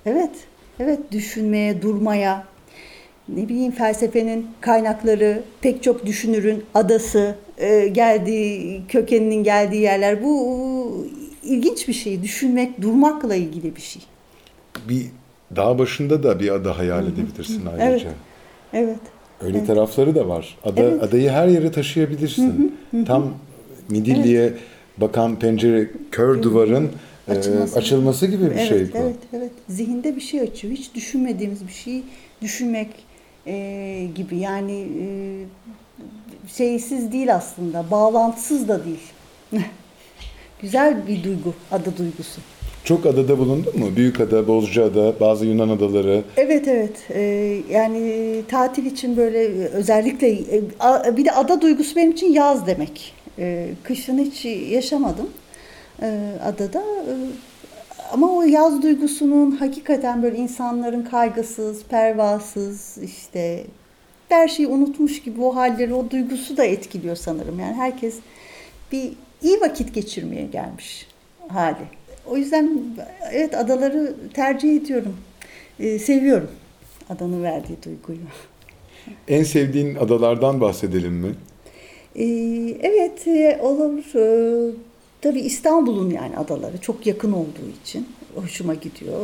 [0.06, 0.32] evet,
[0.80, 2.44] evet düşünmeye, durmaya,
[3.30, 10.24] ne bileyim felsefenin kaynakları, pek çok düşünürün adası, e, geldiği, kökeninin geldiği yerler.
[10.24, 11.08] Bu
[11.44, 12.24] ilginç bir şey.
[12.24, 14.02] Düşünmek, durmakla ilgili bir şey.
[14.90, 15.06] Bir
[15.56, 18.06] dağ başında da bir ada hayal edebilirsin ayrıca.
[18.06, 18.06] Evet.
[18.74, 19.00] Evet.
[19.42, 20.58] Öyle tarafları da var.
[20.64, 21.04] Ada, Evet.
[21.04, 22.78] Adayı her yere taşıyabilirsin.
[23.08, 23.34] Tam
[23.90, 24.54] Midilli'ye
[24.98, 26.90] bakan pencere, kör duvarın
[27.28, 27.80] e, Açılması.
[27.80, 28.98] açılması gibi bir evet, şey bu.
[28.98, 29.52] Evet, evet.
[29.70, 30.74] Zihinde bir şey açıyor.
[30.74, 32.04] Hiç düşünmediğimiz bir şey
[32.42, 32.88] düşünmek
[33.48, 34.38] e, gibi.
[34.38, 35.08] Yani e,
[36.56, 37.92] şeysiz değil aslında.
[37.92, 39.12] Bağlantısız da değil.
[40.62, 42.42] Güzel bir duygu, ada duygusu.
[42.84, 43.96] Çok adada bulundun mu?
[43.96, 46.24] Büyükada, Bozcaada, bazı Yunan adaları.
[46.38, 50.62] Evet evet Ee, yani tatil için böyle özellikle e,
[51.18, 53.14] bir de ada duygusu benim için yaz demek.
[53.40, 55.30] Ee, kışın hiç yaşamadım
[56.02, 57.14] ee, adada Ee,
[58.12, 63.66] ama o yaz duygusunun hakikaten böyle insanların kaygısız, pervasız işte
[64.30, 67.60] her şeyi unutmuş gibi o halleri, o duygusu da etkiliyor sanırım.
[67.60, 68.16] Yani herkes
[68.92, 69.12] bir
[69.44, 71.08] iyi vakit geçirmeye gelmiş
[71.48, 71.84] hali.
[72.26, 72.80] O yüzden
[73.32, 75.18] evet adaları tercih ediyorum.
[75.80, 76.52] Ee, seviyorum
[77.10, 78.20] adanın verdiği duyguyu.
[79.28, 81.36] En sevdiğin adalardan bahsedelim mi?
[82.16, 82.26] Ee,
[82.82, 84.04] evet e, olur.
[85.22, 89.20] Tabii İstanbul'un yani adaları çok yakın olduğu için hoşuma gidiyor.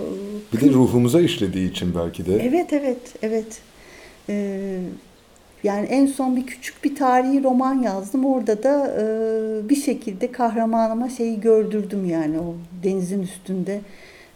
[0.54, 2.36] Bir de ruhumuza işlediği için belki de.
[2.44, 3.62] Evet evet evet.
[4.30, 4.80] Ee,
[5.64, 8.26] yani en son bir küçük bir tarihi roman yazdım.
[8.26, 13.82] Orada da e, bir şekilde kahramanıma şeyi gördürdüm yani o denizin üstünde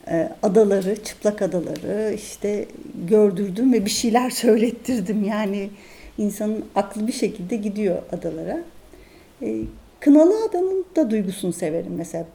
[0.08, 2.66] e, adaları, çıplak adaları işte
[3.10, 5.24] gördürdüm ve bir şeyler söylettirdim.
[5.24, 5.70] Yani
[6.18, 8.64] insanın aklı bir şekilde gidiyor adalara.
[9.42, 9.62] E,
[10.00, 12.26] Kınalı Ada'nın da duygusunu severim mesela.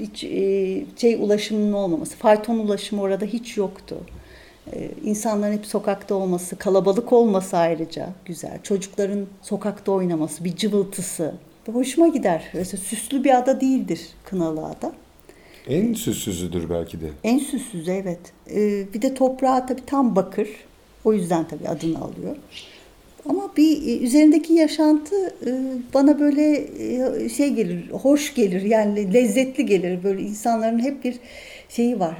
[0.00, 3.96] Hiç e, şey ulaşımının olmaması, fayton ulaşımı orada hiç yoktu.
[4.72, 8.58] Ee, insanların hep sokakta olması, kalabalık olması ayrıca güzel.
[8.62, 11.34] Çocukların sokakta oynaması, bir cıvıltısı.
[11.72, 12.44] Hoşuma gider.
[12.54, 14.92] Mesela süslü bir ada değildir Kınalı Ada.
[15.68, 17.10] En süssüzüdür belki de.
[17.24, 18.20] En süssüz evet.
[18.50, 20.48] Ee, bir de toprağı tabii tam bakır.
[21.04, 22.36] O yüzden tabii adını alıyor.
[23.28, 25.50] Ama bir e, üzerindeki yaşantı e,
[25.94, 26.66] bana böyle
[27.24, 30.02] e, şey gelir, hoş gelir yani lezzetli gelir.
[30.04, 31.16] Böyle insanların hep bir
[31.68, 32.14] şeyi var,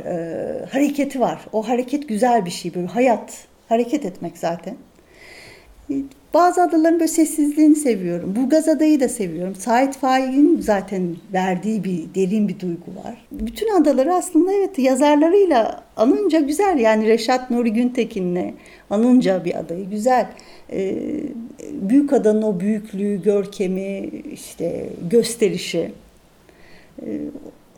[0.71, 1.41] hareketi var.
[1.53, 4.77] O hareket güzel bir şey böyle hayat, hareket etmek zaten.
[6.35, 8.37] Bazı adaların böyle sessizliğini seviyorum.
[8.37, 9.55] Burgaz Adayı da seviyorum.
[9.55, 13.27] Sait Faik'in zaten verdiği bir derin bir duygu var.
[13.33, 16.79] Bütün adaları aslında evet yazarlarıyla anınca güzel.
[16.79, 18.55] Yani Reşat Nuri Güntekin'le
[18.91, 20.27] anınca bir adayı güzel.
[20.73, 21.23] Ee,
[21.73, 25.93] büyük adanın o büyüklüğü, görkemi, işte gösterişi.
[27.03, 27.21] Ee,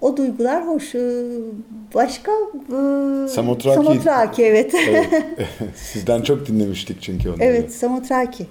[0.00, 0.94] o duygular hoş.
[0.94, 1.22] Ee,
[1.94, 2.32] Başka?
[2.32, 3.74] Ee, Samotraki.
[3.76, 4.74] Samotraki evet.
[4.88, 5.06] Evet.
[5.76, 7.44] Sizden çok dinlemiştik çünkü onları.
[7.44, 8.46] Evet, Samotraki.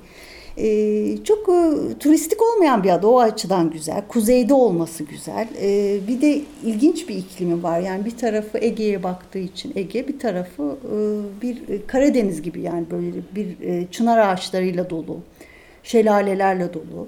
[0.60, 4.02] Ee, çok e, turistik olmayan bir ada o açıdan güzel.
[4.08, 5.48] Kuzeyde olması güzel.
[5.62, 7.80] Ee, bir de ilginç bir iklimi var.
[7.80, 10.98] Yani bir tarafı Ege'ye baktığı için Ege, bir tarafı e,
[11.42, 15.18] bir Karadeniz gibi yani böyle bir e, çınar ağaçlarıyla dolu,
[15.84, 17.08] şelalelerle dolu.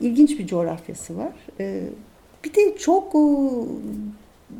[0.00, 1.32] İlginç bir coğrafyası var.
[1.60, 1.82] Ee,
[2.44, 3.20] bir de çok e,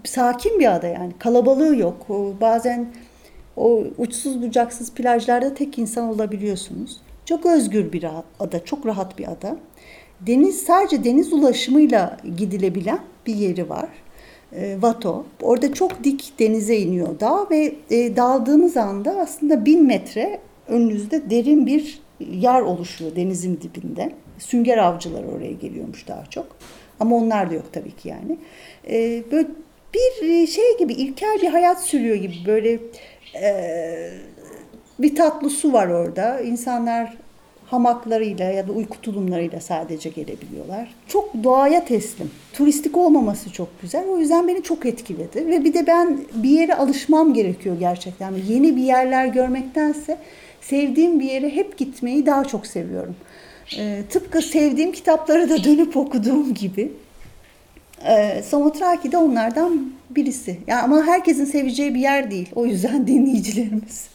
[0.04, 1.12] sakin bir ada yani.
[1.18, 2.10] Kalabalığı yok.
[2.10, 2.87] O, Bazen
[3.56, 7.00] o uçsuz bucaksız plajlarda tek insan olabiliyorsunuz.
[7.24, 8.06] Çok özgür bir
[8.40, 9.56] ada, çok rahat bir ada.
[10.20, 13.88] Deniz sadece deniz ulaşımıyla gidilebilen bir yeri var.
[14.52, 15.26] E, Vato.
[15.42, 21.66] Orada çok dik denize iniyor dağ ve e, daldığınız anda aslında bin metre önünüzde derin
[21.66, 24.12] bir yer oluşuyor denizin dibinde.
[24.38, 26.46] Sünger avcıları oraya geliyormuş daha çok.
[27.00, 28.38] Ama onlar da yok tabii ki yani.
[28.88, 29.48] E, böyle
[29.94, 32.78] bir şey gibi ilkel bir hayat sürüyor gibi böyle
[33.42, 34.10] e,
[34.98, 36.40] bir tatlı su var orada.
[36.40, 37.16] İnsanlar
[37.66, 40.94] hamaklarıyla ya da uyku tulumlarıyla sadece gelebiliyorlar.
[41.09, 42.30] Çok doğaya teslim.
[42.52, 44.04] Turistik olmaması çok güzel.
[44.09, 45.46] O yüzden beni çok etkiledi.
[45.46, 48.35] Ve bir de ben bir yere alışmam gerekiyor gerçekten.
[48.48, 50.18] Yeni bir yerler görmektense
[50.61, 53.16] sevdiğim bir yere hep gitmeyi daha çok seviyorum.
[53.78, 56.92] Ee, tıpkı sevdiğim kitapları da dönüp okuduğum gibi.
[58.07, 60.59] Ee, Samotraki de onlardan birisi.
[60.66, 62.48] Yani ama herkesin seveceği bir yer değil.
[62.54, 64.13] O yüzden dinleyicilerimiz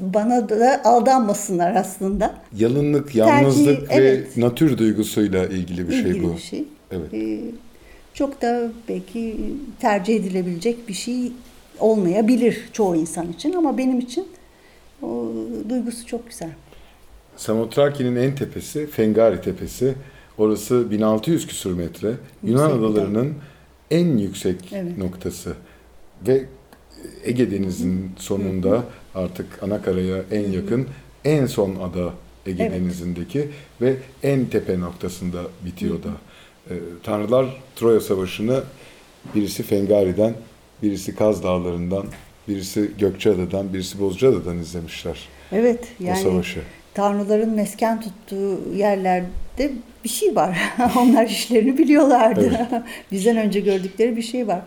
[0.00, 2.34] bana da aldanmasınlar aslında.
[2.56, 4.36] Yalınlık, yalnızlık Tercih, ve evet.
[4.36, 6.34] natür duygusuyla ilgili bir şey ilgili bu.
[6.34, 6.64] bir şey.
[6.90, 7.14] Evet.
[7.14, 7.40] Ee,
[8.14, 9.36] çok da belki
[9.80, 11.32] tercih edilebilecek bir şey
[11.78, 14.28] olmayabilir çoğu insan için ama benim için
[15.02, 15.32] o
[15.68, 16.50] duygusu çok güzel.
[17.36, 19.94] Samotraki'nin en tepesi Fengari Tepesi.
[20.38, 22.14] Orası 1600 küsur metre.
[22.42, 23.34] Yunan Yüksek bir adalarının
[23.90, 24.98] en yüksek Evet.
[24.98, 25.52] noktası.
[26.26, 26.44] Ve
[27.24, 28.84] Ege Denizi'nin sonunda
[29.14, 30.86] artık Anakara'ya en yakın
[31.24, 32.12] en son ada
[32.46, 32.72] Ege Evet.
[32.72, 33.48] Denizi'ndeki
[33.80, 36.08] ve en tepe noktasında bitiyor da.
[36.70, 37.46] Ee, Tanrılar
[37.76, 38.62] Troya Savaşı'nı
[39.34, 40.34] birisi Fengari'den,
[40.82, 42.06] birisi Kaz Dağları'ndan,
[42.48, 46.60] birisi Gökçeada'dan, birisi Bozcaada'dan izlemişler Evet o yani savaşı.
[46.94, 49.70] Tanrıların mesken tuttuğu yerlerde
[50.04, 50.58] bir şey var.
[50.98, 52.68] Onlar işlerini biliyorlardı.
[53.12, 54.60] Bizden önce gördükleri bir şey var.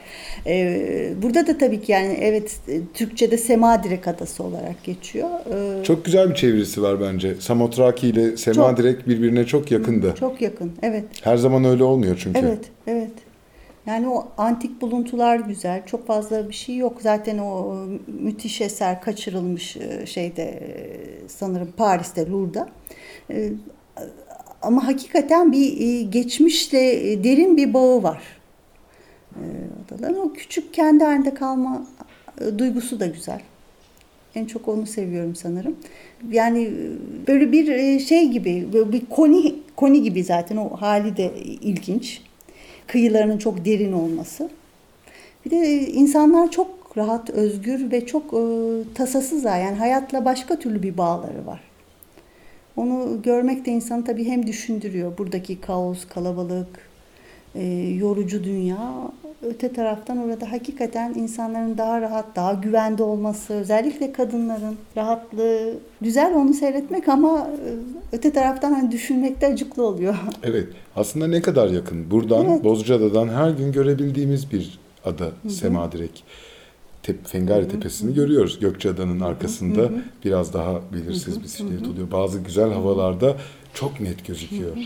[0.48, 5.30] Ee, burada da tabii ki yani evet e, Türkçe'de Semadirek Adası olarak geçiyor.
[5.54, 7.36] Ee, Çok güzel bir çevirisi var bence.
[7.36, 10.14] Samotraki ile Semadirek birbirine çok yakındı.
[10.20, 10.72] çok yakın.
[10.82, 11.04] Evet.
[11.24, 12.40] Her zaman öyle olmuyor çünkü.
[12.40, 13.12] Evet, evet.
[13.86, 15.86] Yani o antik buluntular güzel.
[15.86, 17.02] Çok fazla bir şey yok.
[17.02, 17.76] Zaten o
[18.08, 22.70] müthiş eser kaçırılmış e, şeyde e, sanırım Paris'te Louvre'da.
[23.30, 23.50] E,
[24.62, 28.22] Ama hakikaten bir e, geçmişle e, derin bir bağı var.
[29.36, 29.44] E,
[29.86, 31.86] Adaların o küçük kendi halinde kalma
[32.42, 33.42] e, duygusu da güzel.
[34.36, 35.76] En çok onu seviyorum sanırım.
[36.32, 41.34] Yani e, böyle bir e, şey gibi, bir koni koni gibi zaten o hali de
[41.42, 42.22] ilginç.
[42.88, 44.50] Kıyılarının çok derin olması.
[45.46, 48.40] Bir de e, insanlar çok rahat, özgür ve çok e,
[48.96, 49.60] tasasızlar.
[49.60, 51.60] Yani hayatla başka türlü bir bağları var.
[52.78, 55.18] Onu görmek de insanı tabii hem düşündürüyor.
[55.18, 56.90] Buradaki kaos, kalabalık,
[57.56, 57.66] e,
[58.00, 59.12] yorucu dünya.
[59.48, 65.74] Öte taraftan orada hakikaten insanların daha rahat, daha güvende olması, özellikle kadınların rahatlığı.
[66.02, 67.70] Güzel onu seyretmek ama e,
[68.16, 70.16] öte taraftan hani düşünmekte acıklı oluyor.
[70.44, 70.68] Evet.
[70.96, 72.12] Aslında ne kadar yakın.
[72.12, 72.64] Buradan Evet.
[72.64, 76.24] Bozcaada'dan her gün görebildiğimiz bir ada Semadirek.
[77.04, 78.60] Tep, Fengari Tepesi'ni görüyoruz.
[78.60, 79.90] Gökçeada'nın arkasında
[80.26, 82.12] biraz daha belirsiz bir silüet oluyor.
[82.12, 83.36] Bazı güzel havalarda
[83.74, 84.78] çok net gözüküyor.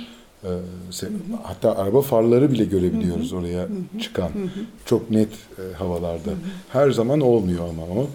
[0.43, 0.47] Ee,
[0.91, 1.09] se-
[1.43, 3.67] hatta araba farları bile görebiliyoruz oraya
[4.01, 4.29] çıkan.
[4.85, 6.29] Çok net e, havalarda.
[6.69, 8.07] Her zaman olmuyor ama o.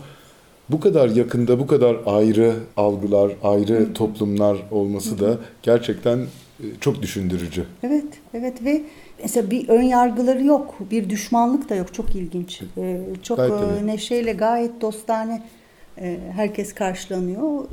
[0.69, 7.65] bu kadar yakında bu kadar ayrı algılar, ayrı toplumlar olması da gerçekten e, çok düşündürücü.
[7.83, 8.05] Evet,
[8.35, 8.83] evet ve
[9.23, 11.95] mesela bir ön yargıları yok, bir düşmanlık da yok.
[11.95, 12.63] Çok ilginç.
[12.79, 15.43] Ee, çok Gayet e, neşeyle, gayet dostane
[15.99, 17.43] e, herkes karşılanıyor.
[17.43, 17.67] O,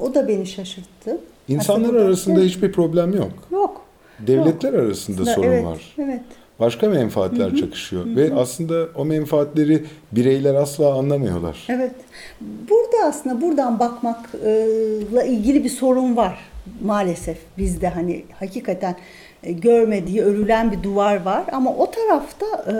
[0.00, 1.20] o da beni şaşırttı.
[1.48, 2.50] İnsanlar Aslında arasında evet.
[2.50, 3.32] hiçbir problem yok.
[3.50, 3.80] yok.
[4.26, 5.94] Devletler arasında Aslında sorun evet, var.
[5.98, 6.20] Evet.
[6.60, 11.66] Başka menfaatler çakışıyor ve aslında o menfaatleri bireyler asla anlamıyorlar.
[11.68, 11.94] Evet.
[12.40, 16.38] Burada aslında buradan bakmakla ilgili bir sorun var
[16.82, 18.96] maalesef bizde hani hakikaten
[19.42, 22.74] e, görmediği örülen bir duvar var ama o tarafta e,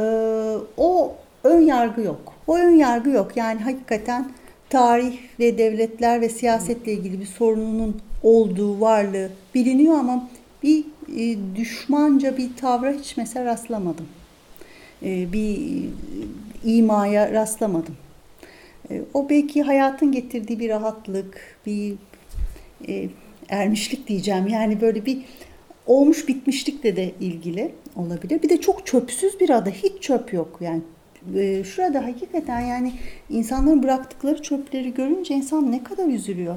[0.76, 2.32] o ön yargı yok.
[2.46, 3.36] O ön yargı yok.
[3.36, 4.30] Yani hakikaten
[4.72, 10.28] tarih ve devletler ve siyasetle ilgili bir sorununun olduğu varlığı biliniyor ama
[10.62, 10.84] bir
[11.16, 14.06] e, düşmanca bir tavra hiç mesela rastlamadım.
[15.02, 17.96] E, bir e, imaya rastlamadım.
[18.90, 21.94] E, O belki hayatın getirdiği bir rahatlık, bir
[22.88, 23.08] e,
[23.48, 24.48] ermişlik diyeceğim.
[24.48, 25.18] Yani böyle bir
[25.86, 28.42] olmuş bitmişlikle de ilgili olabilir.
[28.42, 30.58] Bir de çok çöpsüz bir ada, hiç çöp yok.
[30.60, 30.80] Yani
[31.36, 32.92] e, şurada hakikaten yani
[33.30, 36.56] insanların bıraktıkları çöpleri görünce insan ne kadar üzülüyor.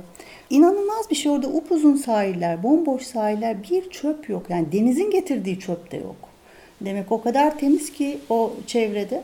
[0.49, 4.45] İnanılmaz bir şey orada upuzun sahiller, bomboş sahiller, bir çöp yok.
[4.49, 6.15] Yani denizin getirdiği çöp de yok.
[6.81, 9.23] Demek o kadar temiz ki o çevrede.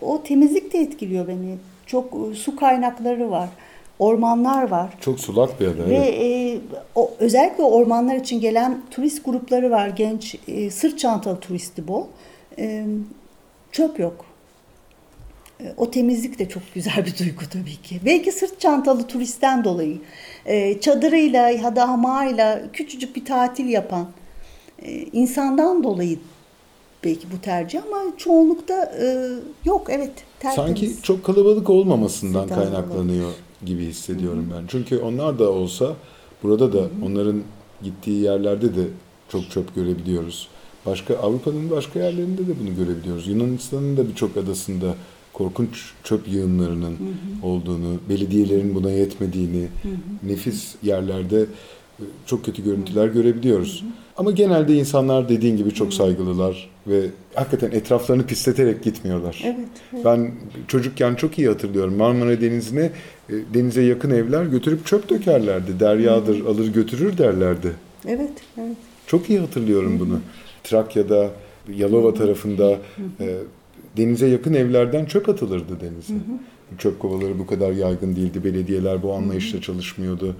[0.00, 1.56] O temizlik de etkiliyor beni.
[1.86, 3.48] Çok e, su kaynakları var,
[3.98, 4.90] ormanlar var.
[5.00, 5.86] Çok sulak bir ada.
[5.86, 6.60] Ve evet.
[6.62, 9.88] e, o, özellikle ormanlar için gelen turist grupları var.
[9.88, 12.04] Genç e, sırt çantalı turisti bol.
[12.58, 12.84] E,
[13.72, 14.29] çöp yok.
[15.64, 18.00] E, O temizlik de çok güzel bir duygu tabii ki.
[18.04, 19.98] Belki sırt çantalı turistten dolayı
[20.46, 24.08] e, çadırıyla ya da hamağıyla küçücük bir tatil yapan
[24.82, 26.18] e, insandan dolayı
[27.04, 28.92] belki bu tercih ama çoğunlukta
[29.64, 30.68] yok evet tertemiz.
[30.68, 33.30] Sanki çok kalabalık olmamasından Sizden kaynaklanıyor
[33.64, 34.66] gibi hissediyorum ben.
[34.68, 35.94] Çünkü onlar da olsa
[36.42, 37.42] burada da onların
[37.82, 38.84] gittiği yerlerde de
[39.28, 40.48] çok çöp görebiliyoruz.
[40.86, 43.28] Başka Avrupa'nın başka yerlerinde de bunu görebiliyoruz.
[43.28, 44.94] Yunanistan'ın da birçok adasında
[45.40, 46.96] korkunç çöp yığınlarının
[47.42, 49.68] olduğunu, belediyelerin buna yetmediğini,
[50.22, 53.84] nefis yerlerde e, çok kötü görüntüler görebiliyoruz.
[54.16, 59.42] Ama genelde insanlar dediğin gibi çok saygılılar ve hakikaten etraflarını pisleterek gitmiyorlar.
[59.44, 60.04] Evet, evet.
[60.04, 60.30] Ben
[60.68, 61.96] çocukken çok iyi hatırlıyorum.
[61.96, 62.90] Marmara Denizi'ne
[63.28, 65.80] e, denize yakın evler götürüp çöp dökerlerdi.
[65.80, 67.72] Deryadır alır götürür derlerdi.
[68.06, 68.76] Evet, evet.
[69.06, 70.20] Çok iyi hatırlıyorum bunu.
[70.64, 71.30] Trakya'da,
[71.76, 72.78] Yalova tarafında
[73.20, 73.36] e,
[73.96, 76.14] denize yakın evlerden çöp atılırdı denize.
[76.78, 78.44] Çöp kovaları bu kadar yaygın değildi.
[78.44, 80.36] Belediyeler bu anlayışla çalışmıyordu.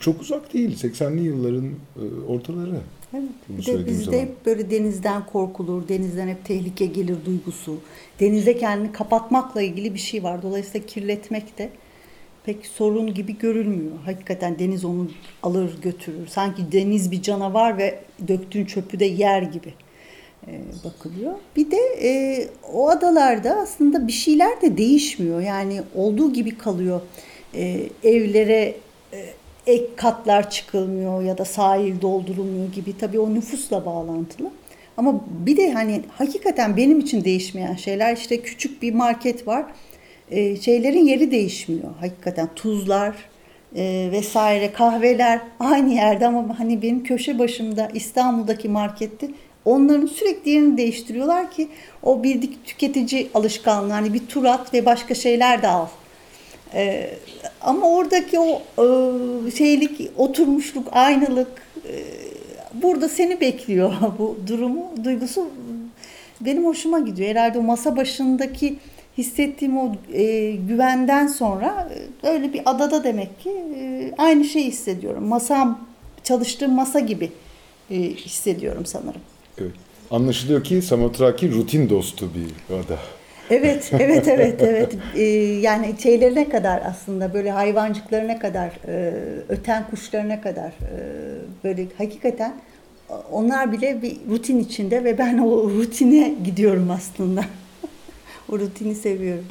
[0.00, 0.76] Çok uzak değil.
[0.76, 2.76] 80'li yılların e, ortaları.
[3.14, 3.28] Evet.
[3.48, 4.18] Bunu Bir de bizde zaman.
[4.18, 7.76] hep böyle denizden korkulur, denizden hep tehlike gelir duygusu.
[8.20, 10.42] Denize kendini kapatmakla ilgili bir şey var.
[10.42, 11.70] Dolayısıyla kirletmek de
[12.44, 13.92] pek sorun gibi görülmüyor.
[14.04, 15.08] Hakikaten deniz onu
[15.42, 16.26] alır götürür.
[16.26, 19.74] Sanki deniz bir canavar ve döktüğün çöpü de yer gibi
[20.84, 21.32] bakılıyor.
[21.56, 22.10] Bir de e,
[22.72, 25.40] o adalarda aslında bir şeyler de değişmiyor.
[25.40, 27.00] Yani olduğu gibi kalıyor.
[27.54, 28.74] E, evlere
[29.12, 29.18] e,
[29.66, 32.98] ek katlar çıkılmıyor ya da sahil doldurulmuyor gibi.
[32.98, 34.50] Tabii o nüfusla bağlantılı.
[34.96, 39.64] Ama bir de hani hakikaten benim için değişmeyen şeyler işte küçük bir market var.
[40.30, 41.94] E, şeylerin yeri değişmiyor.
[42.00, 43.14] Hakikaten tuzlar
[43.76, 49.28] e, vesaire kahveler aynı yerde ama hani benim köşe başımda İstanbul'daki markette
[49.64, 51.68] onların sürekli yerini değiştiriyorlar ki
[52.02, 55.86] o bildik tüketici alışkanlığı hani bir tur at ve başka şeyler de al.
[56.74, 57.10] Ee,
[57.60, 61.94] ama oradaki o e, şeylik, oturmuşluk, aynılık e,
[62.74, 65.48] burada seni bekliyor bu durumu, duygusu
[66.40, 67.30] benim hoşuma gidiyor.
[67.30, 68.76] Herhalde o masa başındaki
[69.18, 71.88] hissettiğim o e, güvenden sonra
[72.22, 75.24] e, öyle bir adada demek ki e, aynı şeyi hissediyorum.
[75.24, 75.88] Masam,
[76.24, 77.32] çalıştığım masa gibi
[77.90, 79.20] e, hissediyorum sanırım.
[79.58, 79.72] Evet.
[80.10, 82.98] Anlaşılıyor ki Samotraki rutin dostu bir ada.
[83.50, 84.92] Evet, evet, evet, evet.
[85.14, 85.22] Ee,
[85.60, 89.12] yani şeylerine kadar aslında böyle hayvancıklarına kadar, e,
[89.48, 90.98] öten kuşlarına kadar e,
[91.64, 92.54] böyle hakikaten
[93.32, 97.44] onlar bile bir rutin içinde ve ben o rutine gidiyorum aslında.
[98.52, 99.44] o rutini seviyorum.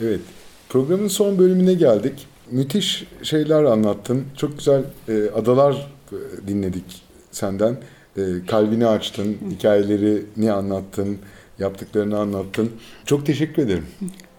[0.00, 0.20] Evet.
[0.68, 2.26] Programın son bölümüne geldik.
[2.50, 4.24] Müthiş şeyler anlattın.
[4.36, 7.76] Çok güzel e, adalar e, dinledik senden.
[8.16, 11.18] E, kalbini açtın, hikayelerini anlattın,
[11.58, 12.70] yaptıklarını anlattın.
[13.06, 13.86] Çok teşekkür ederim.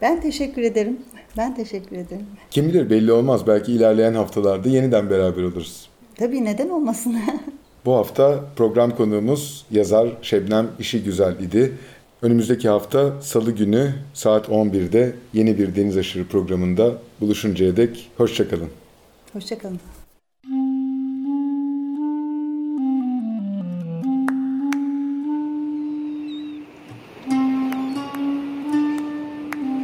[0.01, 0.97] Ben teşekkür ederim.
[1.37, 2.25] Ben teşekkür ederim.
[2.51, 3.47] Kim bilir belli olmaz.
[3.47, 5.89] Belki ilerleyen haftalarda yeniden beraber oluruz.
[6.15, 7.15] Tabii neden olmasın?
[7.85, 11.73] Bu hafta program konuğumuz yazar Şebnem İşi Güzel idi.
[12.21, 18.69] Önümüzdeki hafta Salı günü saat 11'de yeni bir Deniz Aşırı programında buluşuncaya dek hoşçakalın.
[19.33, 19.79] Hoşçakalın.